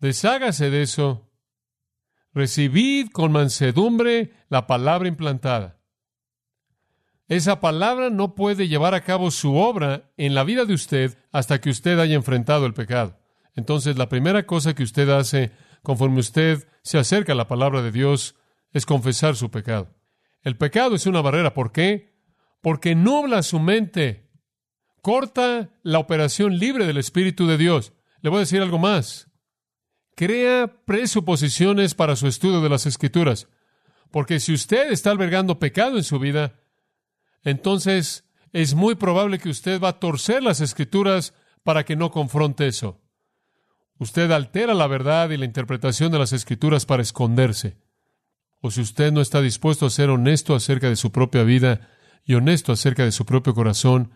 deshágase 0.00 0.70
de 0.70 0.80
eso, 0.80 1.30
recibid 2.32 3.10
con 3.10 3.32
mansedumbre 3.32 4.32
la 4.48 4.66
palabra 4.66 5.06
implantada. 5.06 5.78
Esa 7.28 7.60
palabra 7.60 8.08
no 8.08 8.34
puede 8.34 8.66
llevar 8.66 8.94
a 8.94 9.04
cabo 9.04 9.30
su 9.30 9.54
obra 9.56 10.10
en 10.16 10.34
la 10.34 10.44
vida 10.44 10.64
de 10.64 10.72
usted 10.72 11.18
hasta 11.30 11.60
que 11.60 11.68
usted 11.68 11.98
haya 11.98 12.14
enfrentado 12.14 12.64
el 12.64 12.72
pecado. 12.72 13.18
Entonces, 13.54 13.98
la 13.98 14.08
primera 14.08 14.46
cosa 14.46 14.74
que 14.74 14.82
usted 14.82 15.10
hace 15.10 15.52
conforme 15.82 16.20
usted 16.20 16.66
se 16.80 16.96
acerca 16.96 17.34
a 17.34 17.36
la 17.36 17.48
palabra 17.48 17.82
de 17.82 17.92
Dios 17.92 18.34
es 18.72 18.86
confesar 18.86 19.36
su 19.36 19.50
pecado. 19.50 19.94
El 20.44 20.56
pecado 20.56 20.94
es 20.94 21.06
una 21.06 21.22
barrera. 21.22 21.54
¿Por 21.54 21.72
qué? 21.72 22.14
Porque 22.60 22.94
nubla 22.94 23.42
su 23.42 23.58
mente, 23.58 24.30
corta 25.00 25.70
la 25.82 25.98
operación 25.98 26.58
libre 26.58 26.86
del 26.86 26.98
Espíritu 26.98 27.46
de 27.46 27.58
Dios. 27.58 27.92
Le 28.20 28.30
voy 28.30 28.38
a 28.38 28.40
decir 28.40 28.62
algo 28.62 28.78
más. 28.78 29.28
Crea 30.14 30.84
presuposiciones 30.84 31.94
para 31.94 32.14
su 32.14 32.28
estudio 32.28 32.60
de 32.60 32.68
las 32.68 32.86
Escrituras. 32.86 33.48
Porque 34.10 34.38
si 34.38 34.52
usted 34.52 34.92
está 34.92 35.10
albergando 35.10 35.58
pecado 35.58 35.96
en 35.96 36.04
su 36.04 36.18
vida, 36.18 36.60
entonces 37.42 38.24
es 38.52 38.74
muy 38.74 38.94
probable 38.94 39.38
que 39.38 39.48
usted 39.48 39.80
va 39.80 39.88
a 39.88 39.98
torcer 39.98 40.42
las 40.42 40.60
escrituras 40.60 41.34
para 41.64 41.84
que 41.84 41.96
no 41.96 42.12
confronte 42.12 42.68
eso. 42.68 43.00
Usted 43.98 44.30
altera 44.30 44.74
la 44.74 44.86
verdad 44.86 45.30
y 45.30 45.36
la 45.36 45.44
interpretación 45.44 46.12
de 46.12 46.18
las 46.18 46.32
escrituras 46.32 46.86
para 46.86 47.02
esconderse. 47.02 47.76
O 48.64 48.70
si 48.70 48.80
usted 48.80 49.12
no 49.12 49.20
está 49.20 49.42
dispuesto 49.42 49.84
a 49.84 49.90
ser 49.90 50.08
honesto 50.08 50.54
acerca 50.54 50.88
de 50.88 50.96
su 50.96 51.12
propia 51.12 51.42
vida 51.42 51.86
y 52.24 52.32
honesto 52.32 52.72
acerca 52.72 53.04
de 53.04 53.12
su 53.12 53.26
propio 53.26 53.52
corazón, 53.52 54.14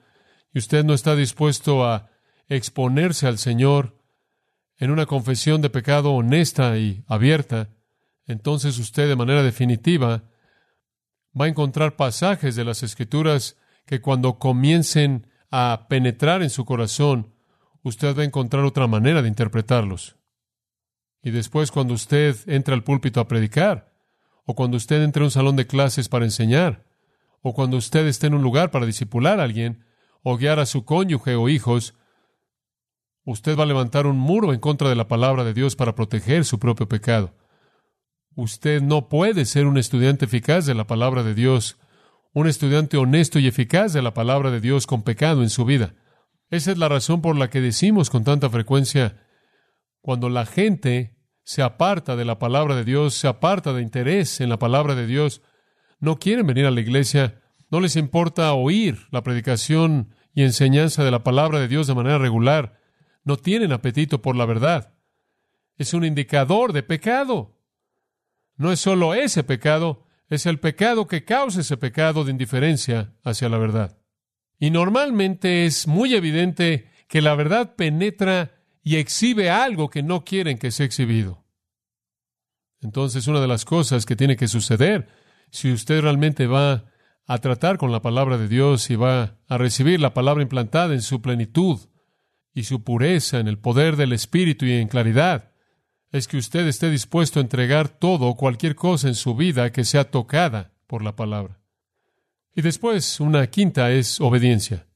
y 0.55 0.59
usted 0.59 0.87
no 0.87 0.95
está 0.95 1.15
dispuesto 1.15 1.85
a 1.85 2.09
exponerse 2.49 3.27
al 3.27 3.37
Señor 3.37 3.99
en 4.79 4.91
una 4.91 5.05
confesión 5.05 5.61
de 5.61 5.69
pecado 5.69 6.13
honesta 6.15 6.79
y 6.79 7.05
abierta, 7.09 7.69
entonces 8.25 8.79
usted 8.79 9.07
de 9.07 9.17
manera 9.17 9.43
definitiva 9.43 10.31
va 11.39 11.45
a 11.45 11.49
encontrar 11.49 11.97
pasajes 11.97 12.57
de 12.57 12.65
las 12.65 12.83
Escrituras 12.83 13.59
que 13.85 14.01
cuando 14.01 14.39
comiencen 14.39 15.27
a 15.51 15.89
penetrar 15.91 16.43
en 16.43 16.49
su 16.49 16.65
corazón, 16.65 17.35
usted 17.83 18.17
va 18.17 18.23
a 18.23 18.25
encontrar 18.25 18.65
otra 18.65 18.87
manera 18.87 19.21
de 19.21 19.29
interpretarlos. 19.29 20.17
Y 21.23 21.33
después 21.33 21.71
cuando 21.71 21.93
usted 21.93 22.35
entra 22.47 22.73
al 22.73 22.83
púlpito 22.83 23.21
a 23.21 23.29
predicar, 23.29 23.88
o 24.51 24.55
cuando 24.55 24.79
usted 24.79 25.03
entra 25.03 25.23
a 25.23 25.27
un 25.27 25.31
salón 25.31 25.57
de 25.57 25.67
clases 25.67 26.09
para 26.09 26.25
enseñar, 26.25 26.83
o 27.43 27.53
cuando 27.53 27.77
usted 27.77 28.07
esté 28.07 28.29
en 28.29 28.35
un 28.35 28.43
lugar 28.43 28.71
para 28.71 28.87
disipular 28.87 29.41
a 29.41 29.43
alguien, 29.43 29.85
o 30.23 30.39
guiar 30.39 30.59
a 30.59 30.65
su 30.65 30.87
cónyuge 30.87 31.35
o 31.35 31.51
hijos, 31.51 31.95
usted 33.25 33.59
va 33.59 33.65
a 33.65 33.67
levantar 33.67 34.07
un 34.07 34.17
muro 34.17 34.55
en 34.55 34.59
contra 34.59 34.89
de 34.89 34.95
la 34.95 35.07
palabra 35.07 35.45
de 35.45 35.53
Dios 35.53 35.77
para 35.77 35.95
proteger 35.95 36.47
su 36.47 36.59
propio 36.59 36.89
pecado. 36.89 37.35
Usted 38.37 38.81
no 38.81 39.11
puede 39.11 39.45
ser 39.45 39.67
un 39.67 39.77
estudiante 39.77 40.25
eficaz 40.25 40.65
de 40.65 40.75
la 40.75 40.87
palabra 40.87 41.23
de 41.23 41.35
Dios, 41.35 41.77
un 42.33 42.49
estudiante 42.49 42.97
honesto 42.97 43.39
y 43.39 43.49
eficaz 43.49 43.93
de 43.93 44.01
la 44.01 44.15
palabra 44.15 44.51
de 44.51 44.63
Dios 44.63 44.87
con 44.87 45.03
pecado 45.03 45.43
en 45.43 45.51
su 45.51 45.67
vida. 45.67 45.95
Esa 46.49 46.73
es 46.73 46.79
la 46.79 46.89
razón 46.89 47.21
por 47.21 47.37
la 47.37 47.51
que 47.51 47.61
decimos 47.61 48.09
con 48.09 48.25
tanta 48.25 48.49
frecuencia, 48.49 49.27
cuando 50.01 50.31
la 50.31 50.47
gente 50.47 51.18
se 51.49 51.63
aparta 51.63 52.15
de 52.15 52.27
la 52.27 52.39
palabra 52.39 52.75
de 52.75 52.85
Dios, 52.85 53.15
se 53.15 53.27
aparta 53.27 53.73
de 53.73 53.81
interés 53.81 54.43
en 54.43 54.51
la 54.51 54.59
palabra 54.59 54.95
de 54.95 55.07
Dios, 55.07 55.41
no 55.99 56.19
quieren 56.19 56.47
venir 56.47 56.67
a 56.67 56.71
la 56.71 56.83
iglesia, 56.83 57.41
no 57.71 57.81
les 57.81 57.97
importa 57.97 58.53
oír 58.53 59.07
la 59.13 59.23
predicación 59.23 60.15
y 60.35 60.43
enseñanza 60.43 61.05
de 61.05 61.11
la 61.11 61.25
palabra 61.25 61.59
de 61.59 61.67
Dios 61.67 61.87
de 61.87 61.95
manera 61.95 62.19
regular, 62.19 62.79
no 63.25 63.39
tienen 63.39 63.73
apetito 63.73 64.21
por 64.21 64.37
la 64.37 64.45
verdad. 64.45 64.93
Es 65.79 65.95
un 65.95 66.05
indicador 66.05 66.75
de 66.75 66.83
pecado. 66.83 67.57
No 68.57 68.71
es 68.71 68.81
solo 68.81 69.15
ese 69.15 69.43
pecado, 69.43 70.05
es 70.29 70.45
el 70.45 70.61
pecado 70.61 71.07
que 71.07 71.25
causa 71.25 71.63
ese 71.63 71.79
pecado 71.79 72.25
de 72.25 72.31
indiferencia 72.31 73.15
hacia 73.25 73.49
la 73.49 73.57
verdad. 73.57 73.97
Y 74.59 74.69
normalmente 74.69 75.65
es 75.65 75.87
muy 75.87 76.15
evidente 76.15 76.91
que 77.09 77.23
la 77.23 77.35
verdad 77.35 77.75
penetra 77.75 78.58
y 78.89 78.97
exhibe 78.97 79.51
algo 79.51 79.91
que 79.91 80.03
no 80.03 80.25
quieren 80.25 80.57
que 80.57 80.71
sea 80.71 80.87
exhibido. 80.87 81.45
Entonces, 82.81 83.27
una 83.27 83.39
de 83.39 83.47
las 83.47 83.67
cosas 83.67 84.07
que 84.07 84.17
tiene 84.17 84.35
que 84.35 84.49
suceder, 84.49 85.09
si 85.51 85.71
usted 85.71 86.01
realmente 86.01 86.47
va 86.47 86.87
a 87.27 87.37
tratar 87.37 87.77
con 87.77 87.93
la 87.93 88.01
palabra 88.01 88.39
de 88.39 88.49
Dios 88.49 88.89
y 88.89 88.97
va 88.97 89.37
a 89.47 89.59
recibir 89.59 90.01
la 90.01 90.15
palabra 90.15 90.43
implantada 90.43 90.95
en 90.95 91.03
su 91.03 91.21
plenitud 91.21 91.79
y 92.55 92.63
su 92.63 92.83
pureza, 92.83 93.39
en 93.41 93.47
el 93.47 93.59
poder 93.59 93.97
del 93.97 94.15
Espíritu 94.15 94.65
y 94.65 94.73
en 94.73 94.89
claridad, 94.89 95.53
es 96.11 96.27
que 96.27 96.39
usted 96.39 96.67
esté 96.67 96.89
dispuesto 96.89 97.41
a 97.41 97.43
entregar 97.43 97.91
todo 97.91 98.27
o 98.29 98.37
cualquier 98.39 98.75
cosa 98.75 99.09
en 99.09 99.17
su 99.17 99.35
vida 99.35 99.71
que 99.71 99.85
sea 99.85 100.11
tocada 100.11 100.73
por 100.87 101.05
la 101.05 101.15
palabra. 101.15 101.61
Y 102.55 102.63
después, 102.63 103.21
una 103.21 103.49
quinta 103.49 103.91
es 103.93 104.19
obediencia. 104.19 104.87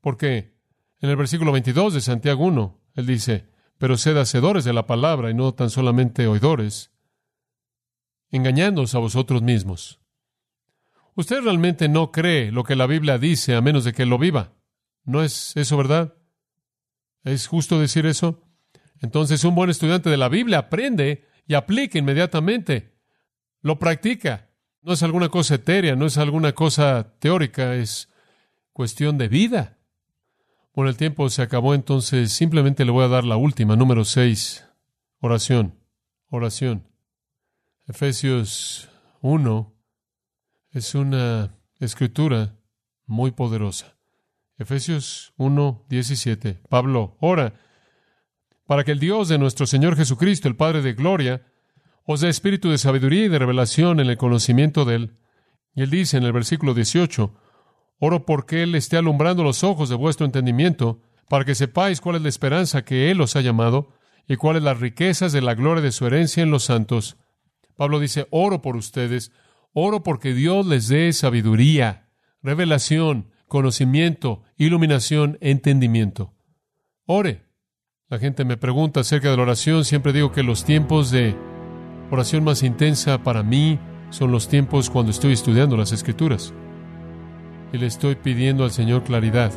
Porque 0.00 0.58
en 1.00 1.10
el 1.10 1.16
versículo 1.16 1.52
22 1.52 1.94
de 1.94 2.00
Santiago 2.00 2.44
1, 2.44 2.77
él 2.98 3.06
dice, 3.06 3.46
pero 3.78 3.96
sed 3.96 4.16
hacedores 4.16 4.64
de 4.64 4.72
la 4.72 4.88
palabra 4.88 5.30
y 5.30 5.34
no 5.34 5.54
tan 5.54 5.70
solamente 5.70 6.26
oidores, 6.26 6.90
engañándoos 8.32 8.96
a 8.96 8.98
vosotros 8.98 9.40
mismos. 9.40 10.00
Usted 11.14 11.40
realmente 11.42 11.88
no 11.88 12.10
cree 12.10 12.50
lo 12.50 12.64
que 12.64 12.74
la 12.74 12.88
Biblia 12.88 13.16
dice 13.16 13.54
a 13.54 13.60
menos 13.60 13.84
de 13.84 13.92
que 13.92 14.04
lo 14.04 14.18
viva. 14.18 14.56
¿No 15.04 15.22
es 15.22 15.56
eso 15.56 15.76
verdad? 15.76 16.16
¿Es 17.22 17.46
justo 17.46 17.78
decir 17.78 18.04
eso? 18.04 18.42
Entonces 19.00 19.44
un 19.44 19.54
buen 19.54 19.70
estudiante 19.70 20.10
de 20.10 20.16
la 20.16 20.28
Biblia 20.28 20.58
aprende 20.58 21.24
y 21.46 21.54
aplica 21.54 22.00
inmediatamente. 22.00 22.98
Lo 23.60 23.78
practica. 23.78 24.50
No 24.82 24.94
es 24.94 25.04
alguna 25.04 25.28
cosa 25.28 25.54
etérea, 25.54 25.94
no 25.94 26.06
es 26.06 26.18
alguna 26.18 26.52
cosa 26.52 27.14
teórica, 27.20 27.76
es 27.76 28.08
cuestión 28.72 29.18
de 29.18 29.28
vida. 29.28 29.77
Bueno, 30.78 30.90
el 30.90 30.96
tiempo 30.96 31.28
se 31.28 31.42
acabó, 31.42 31.74
entonces 31.74 32.32
simplemente 32.32 32.84
le 32.84 32.92
voy 32.92 33.04
a 33.04 33.08
dar 33.08 33.24
la 33.24 33.36
última, 33.36 33.74
número 33.74 34.04
6. 34.04 34.64
Oración. 35.18 35.74
Oración. 36.30 36.86
Efesios 37.88 38.88
1 39.20 39.74
es 40.70 40.94
una 40.94 41.52
escritura 41.80 42.54
muy 43.06 43.32
poderosa. 43.32 43.96
Efesios 44.56 45.32
1, 45.36 45.84
17. 45.88 46.60
Pablo 46.68 47.16
ora 47.18 47.54
para 48.64 48.84
que 48.84 48.92
el 48.92 49.00
Dios 49.00 49.28
de 49.28 49.38
nuestro 49.38 49.66
Señor 49.66 49.96
Jesucristo, 49.96 50.46
el 50.46 50.54
Padre 50.54 50.80
de 50.80 50.92
Gloria, 50.92 51.44
os 52.04 52.20
dé 52.20 52.28
espíritu 52.28 52.70
de 52.70 52.78
sabiduría 52.78 53.24
y 53.24 53.28
de 53.28 53.40
revelación 53.40 53.98
en 53.98 54.10
el 54.10 54.16
conocimiento 54.16 54.84
de 54.84 54.94
Él. 54.94 55.16
Y 55.74 55.82
Él 55.82 55.90
dice 55.90 56.18
en 56.18 56.22
el 56.22 56.32
versículo 56.32 56.72
18, 56.72 57.34
Oro 57.98 58.24
porque 58.24 58.62
Él 58.62 58.74
esté 58.74 58.96
alumbrando 58.96 59.42
los 59.42 59.64
ojos 59.64 59.88
de 59.88 59.94
vuestro 59.96 60.26
entendimiento, 60.26 61.00
para 61.28 61.44
que 61.44 61.54
sepáis 61.54 62.00
cuál 62.00 62.16
es 62.16 62.22
la 62.22 62.28
esperanza 62.28 62.84
que 62.84 63.10
Él 63.10 63.20
os 63.20 63.36
ha 63.36 63.40
llamado, 63.40 63.88
y 64.26 64.36
cuáles 64.36 64.62
las 64.62 64.80
riquezas 64.80 65.32
de 65.32 65.40
la 65.40 65.54
gloria 65.54 65.82
de 65.82 65.92
su 65.92 66.06
herencia 66.06 66.42
en 66.42 66.50
los 66.50 66.64
santos. 66.64 67.16
Pablo 67.76 67.98
dice, 68.00 68.26
oro 68.30 68.60
por 68.60 68.76
ustedes, 68.76 69.32
Oro 69.72 70.02
porque 70.02 70.34
Dios 70.34 70.66
les 70.66 70.88
dé 70.88 71.12
sabiduría, 71.12 72.08
revelación, 72.42 73.30
conocimiento, 73.46 74.42
iluminación, 74.56 75.38
entendimiento. 75.40 76.34
Ore. 77.06 77.46
La 78.08 78.18
gente 78.18 78.44
me 78.44 78.56
pregunta 78.56 79.00
acerca 79.00 79.30
de 79.30 79.36
la 79.36 79.42
oración. 79.42 79.84
Siempre 79.84 80.12
digo 80.12 80.32
que 80.32 80.42
los 80.42 80.64
tiempos 80.64 81.10
de 81.10 81.36
oración 82.10 82.42
más 82.42 82.62
intensa 82.62 83.22
para 83.22 83.42
mí 83.42 83.78
son 84.10 84.32
los 84.32 84.48
tiempos 84.48 84.88
cuando 84.88 85.10
estoy 85.10 85.32
estudiando 85.32 85.76
las 85.76 85.92
escrituras. 85.92 86.54
Y 87.72 87.78
le 87.78 87.86
estoy 87.86 88.14
pidiendo 88.14 88.64
al 88.64 88.70
Señor 88.70 89.04
claridad. 89.04 89.52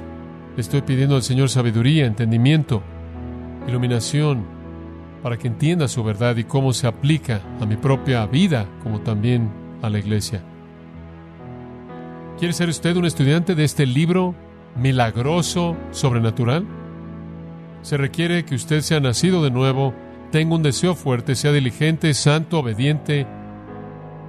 Le 0.56 0.62
estoy 0.62 0.82
pidiendo 0.82 1.15
al 1.15 1.24
Señor 1.24 1.50
sabiduría, 1.50 2.06
entendimiento, 2.06 2.84
iluminación, 3.67 4.45
para 5.24 5.38
que 5.38 5.47
entienda 5.47 5.88
su 5.88 6.04
verdad 6.04 6.36
y 6.38 6.43
cómo 6.43 6.74
se 6.74 6.88
aplica 6.88 7.41
a 7.62 7.65
mi 7.65 7.78
propia 7.78 8.26
vida, 8.26 8.67
como 8.84 9.02
también 9.02 9.50
a 9.82 9.89
la 9.89 10.00
iglesia. 10.00 10.43
¿Quiere 12.38 12.54
ser 12.54 12.69
usted 12.69 12.97
un 12.97 13.06
estudiante 13.06 13.56
de 13.56 13.63
este 13.63 13.86
libro 13.86 14.36
milagroso, 14.76 15.78
sobrenatural? 15.91 16.65
Se 17.82 17.97
requiere 17.97 18.45
que 18.45 18.56
usted 18.56 18.82
sea 18.82 19.00
nacido 19.00 19.43
de 19.43 19.52
nuevo, 19.52 19.93
tenga 20.32 20.56
un 20.56 20.63
deseo 20.63 20.95
fuerte, 20.95 21.36
sea 21.36 21.52
diligente, 21.52 22.13
santo, 22.13 22.60
obediente 22.60 23.28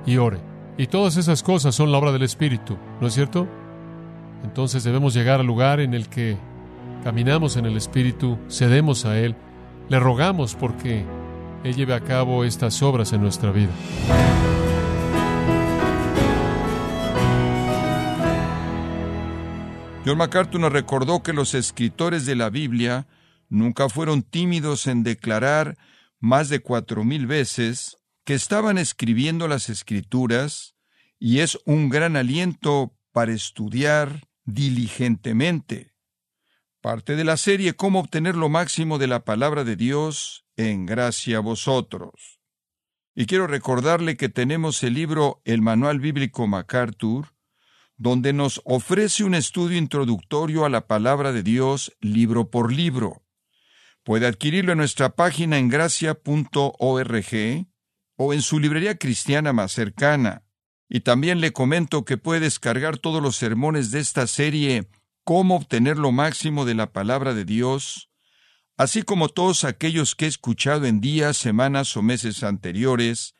y 0.05 0.19
ore. 0.19 0.39
Y 0.77 0.87
todas 0.87 1.17
esas 1.17 1.43
cosas 1.43 1.75
son 1.75 1.91
la 1.91 1.99
obra 1.99 2.13
del 2.13 2.23
Espíritu, 2.23 2.77
¿no 3.01 3.07
es 3.07 3.15
cierto? 3.15 3.49
Entonces 4.45 4.85
debemos 4.85 5.15
llegar 5.15 5.41
al 5.41 5.47
lugar 5.47 5.81
en 5.81 5.95
el 5.95 6.09
que 6.09 6.37
caminamos 7.05 7.57
en 7.57 7.67
el 7.67 7.77
Espíritu, 7.77 8.39
cedemos 8.49 9.05
a 9.05 9.19
Él, 9.19 9.35
le 9.89 9.99
rogamos 9.99 10.55
porque 10.55 11.05
Él 11.65 11.75
lleve 11.75 11.95
a 11.95 12.01
cabo 12.01 12.45
estas 12.45 12.83
obras 12.83 13.13
en 13.13 13.23
nuestra 13.23 13.51
vida. 13.51 13.71
John 20.05 20.19
MacArthur 20.19 20.61
nos 20.61 20.73
recordó 20.73 21.23
que 21.23 21.33
los 21.33 21.55
escritores 21.55 22.27
de 22.27 22.35
la 22.35 22.51
Biblia 22.51 23.07
nunca 23.49 23.89
fueron 23.89 24.23
tímidos 24.23 24.89
en 24.89 25.05
declarar 25.05 25.77
más 26.19 26.49
de 26.49 26.61
cuatro 26.61 27.05
mil 27.05 27.27
veces 27.27 27.97
que 28.25 28.35
estaban 28.35 28.79
escribiendo 28.79 29.47
las 29.47 29.69
escrituras 29.69 30.75
y 31.19 31.39
es 31.39 31.59
un 31.67 31.89
gran 31.89 32.17
aliento 32.17 32.97
para 33.13 33.33
estudiar 33.33 34.23
diligentemente. 34.45 35.93
Parte 36.81 37.17
de 37.17 37.25
la 37.25 37.37
serie 37.37 37.75
Cómo 37.75 38.01
obtener 38.01 38.37
lo 38.37 38.49
máximo 38.49 38.99
de 38.99 39.07
la 39.07 39.25
palabra 39.25 39.65
de 39.65 39.77
Dios 39.77 40.47
en 40.57 40.87
gracia 40.87 41.39
a 41.39 41.41
vosotros. 41.41 42.41
Y 43.15 43.27
quiero 43.27 43.47
recordarle 43.47 44.17
que 44.17 44.29
tenemos 44.29 44.83
el 44.83 44.95
libro 44.95 45.43
El 45.45 45.61
Manual 45.61 46.01
Bíblico 46.01 46.47
MacArthur, 46.47 47.35
donde 47.97 48.33
nos 48.33 48.61
ofrece 48.65 49.23
un 49.23 49.35
estudio 49.35 49.79
introductorio 49.79 50.65
a 50.65 50.71
la 50.71 50.87
palabra 50.87 51.33
de 51.33 51.43
Dios 51.43 51.97
libro 52.01 52.51
por 52.51 52.73
libro. 52.73 53.23
Puede 54.03 54.27
adquirirlo 54.27 54.73
en 54.73 54.79
nuestra 54.79 55.15
página 55.15 55.59
en 55.59 55.69
gracia.org 55.69 57.27
o 58.17 58.33
en 58.33 58.43
su 58.43 58.59
librería 58.59 58.97
cristiana 58.97 59.53
más 59.53 59.73
cercana. 59.73 60.43
Y 60.95 61.01
también 61.01 61.41
le 61.41 61.55
comento 61.55 62.05
que 62.05 62.19
puede 62.19 62.41
descargar 62.41 62.99
todos 62.99 63.23
los 63.23 63.37
sermones 63.37 63.91
de 63.93 64.01
esta 64.01 64.27
serie 64.27 64.91
Cómo 65.25 65.57
obtener 65.57 65.97
lo 65.97 66.13
máximo 66.13 66.67
de 66.67 66.75
la 66.75 66.93
palabra 66.93 67.33
de 67.33 67.47
Dios, 67.47 68.11
así 68.77 69.03
como 69.03 69.31
todos 69.31 69.65
aquellos 69.65 70.15
que 70.15 70.27
he 70.27 70.29
escuchado 70.29 70.85
en 70.85 71.01
días, 71.01 71.39
semanas 71.39 71.97
o 71.97 72.03
meses 72.03 72.43
anteriores, 72.43 73.35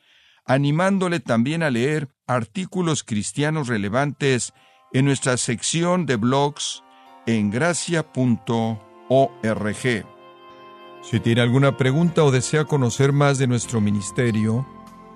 animándole 0.47 1.21
también 1.21 1.63
a 1.63 1.71
leer 1.71 2.09
artículos 2.27 3.05
cristianos 3.05 3.69
relevantes 3.69 4.55
en 4.95 5.05
nuestra 5.05 5.37
sección 5.37 6.07
de 6.07 6.17
blogs 6.17 6.83
en 7.27 7.51
gracia.org. 7.51 8.07
Si 11.03 11.21
tiene 11.21 11.41
alguna 11.43 11.77
pregunta 11.77 12.25
o 12.25 12.31
desea 12.31 12.65
conocer 12.65 13.13
más 13.13 13.37
de 13.37 13.47
nuestro 13.47 13.83
ministerio, 13.83 14.67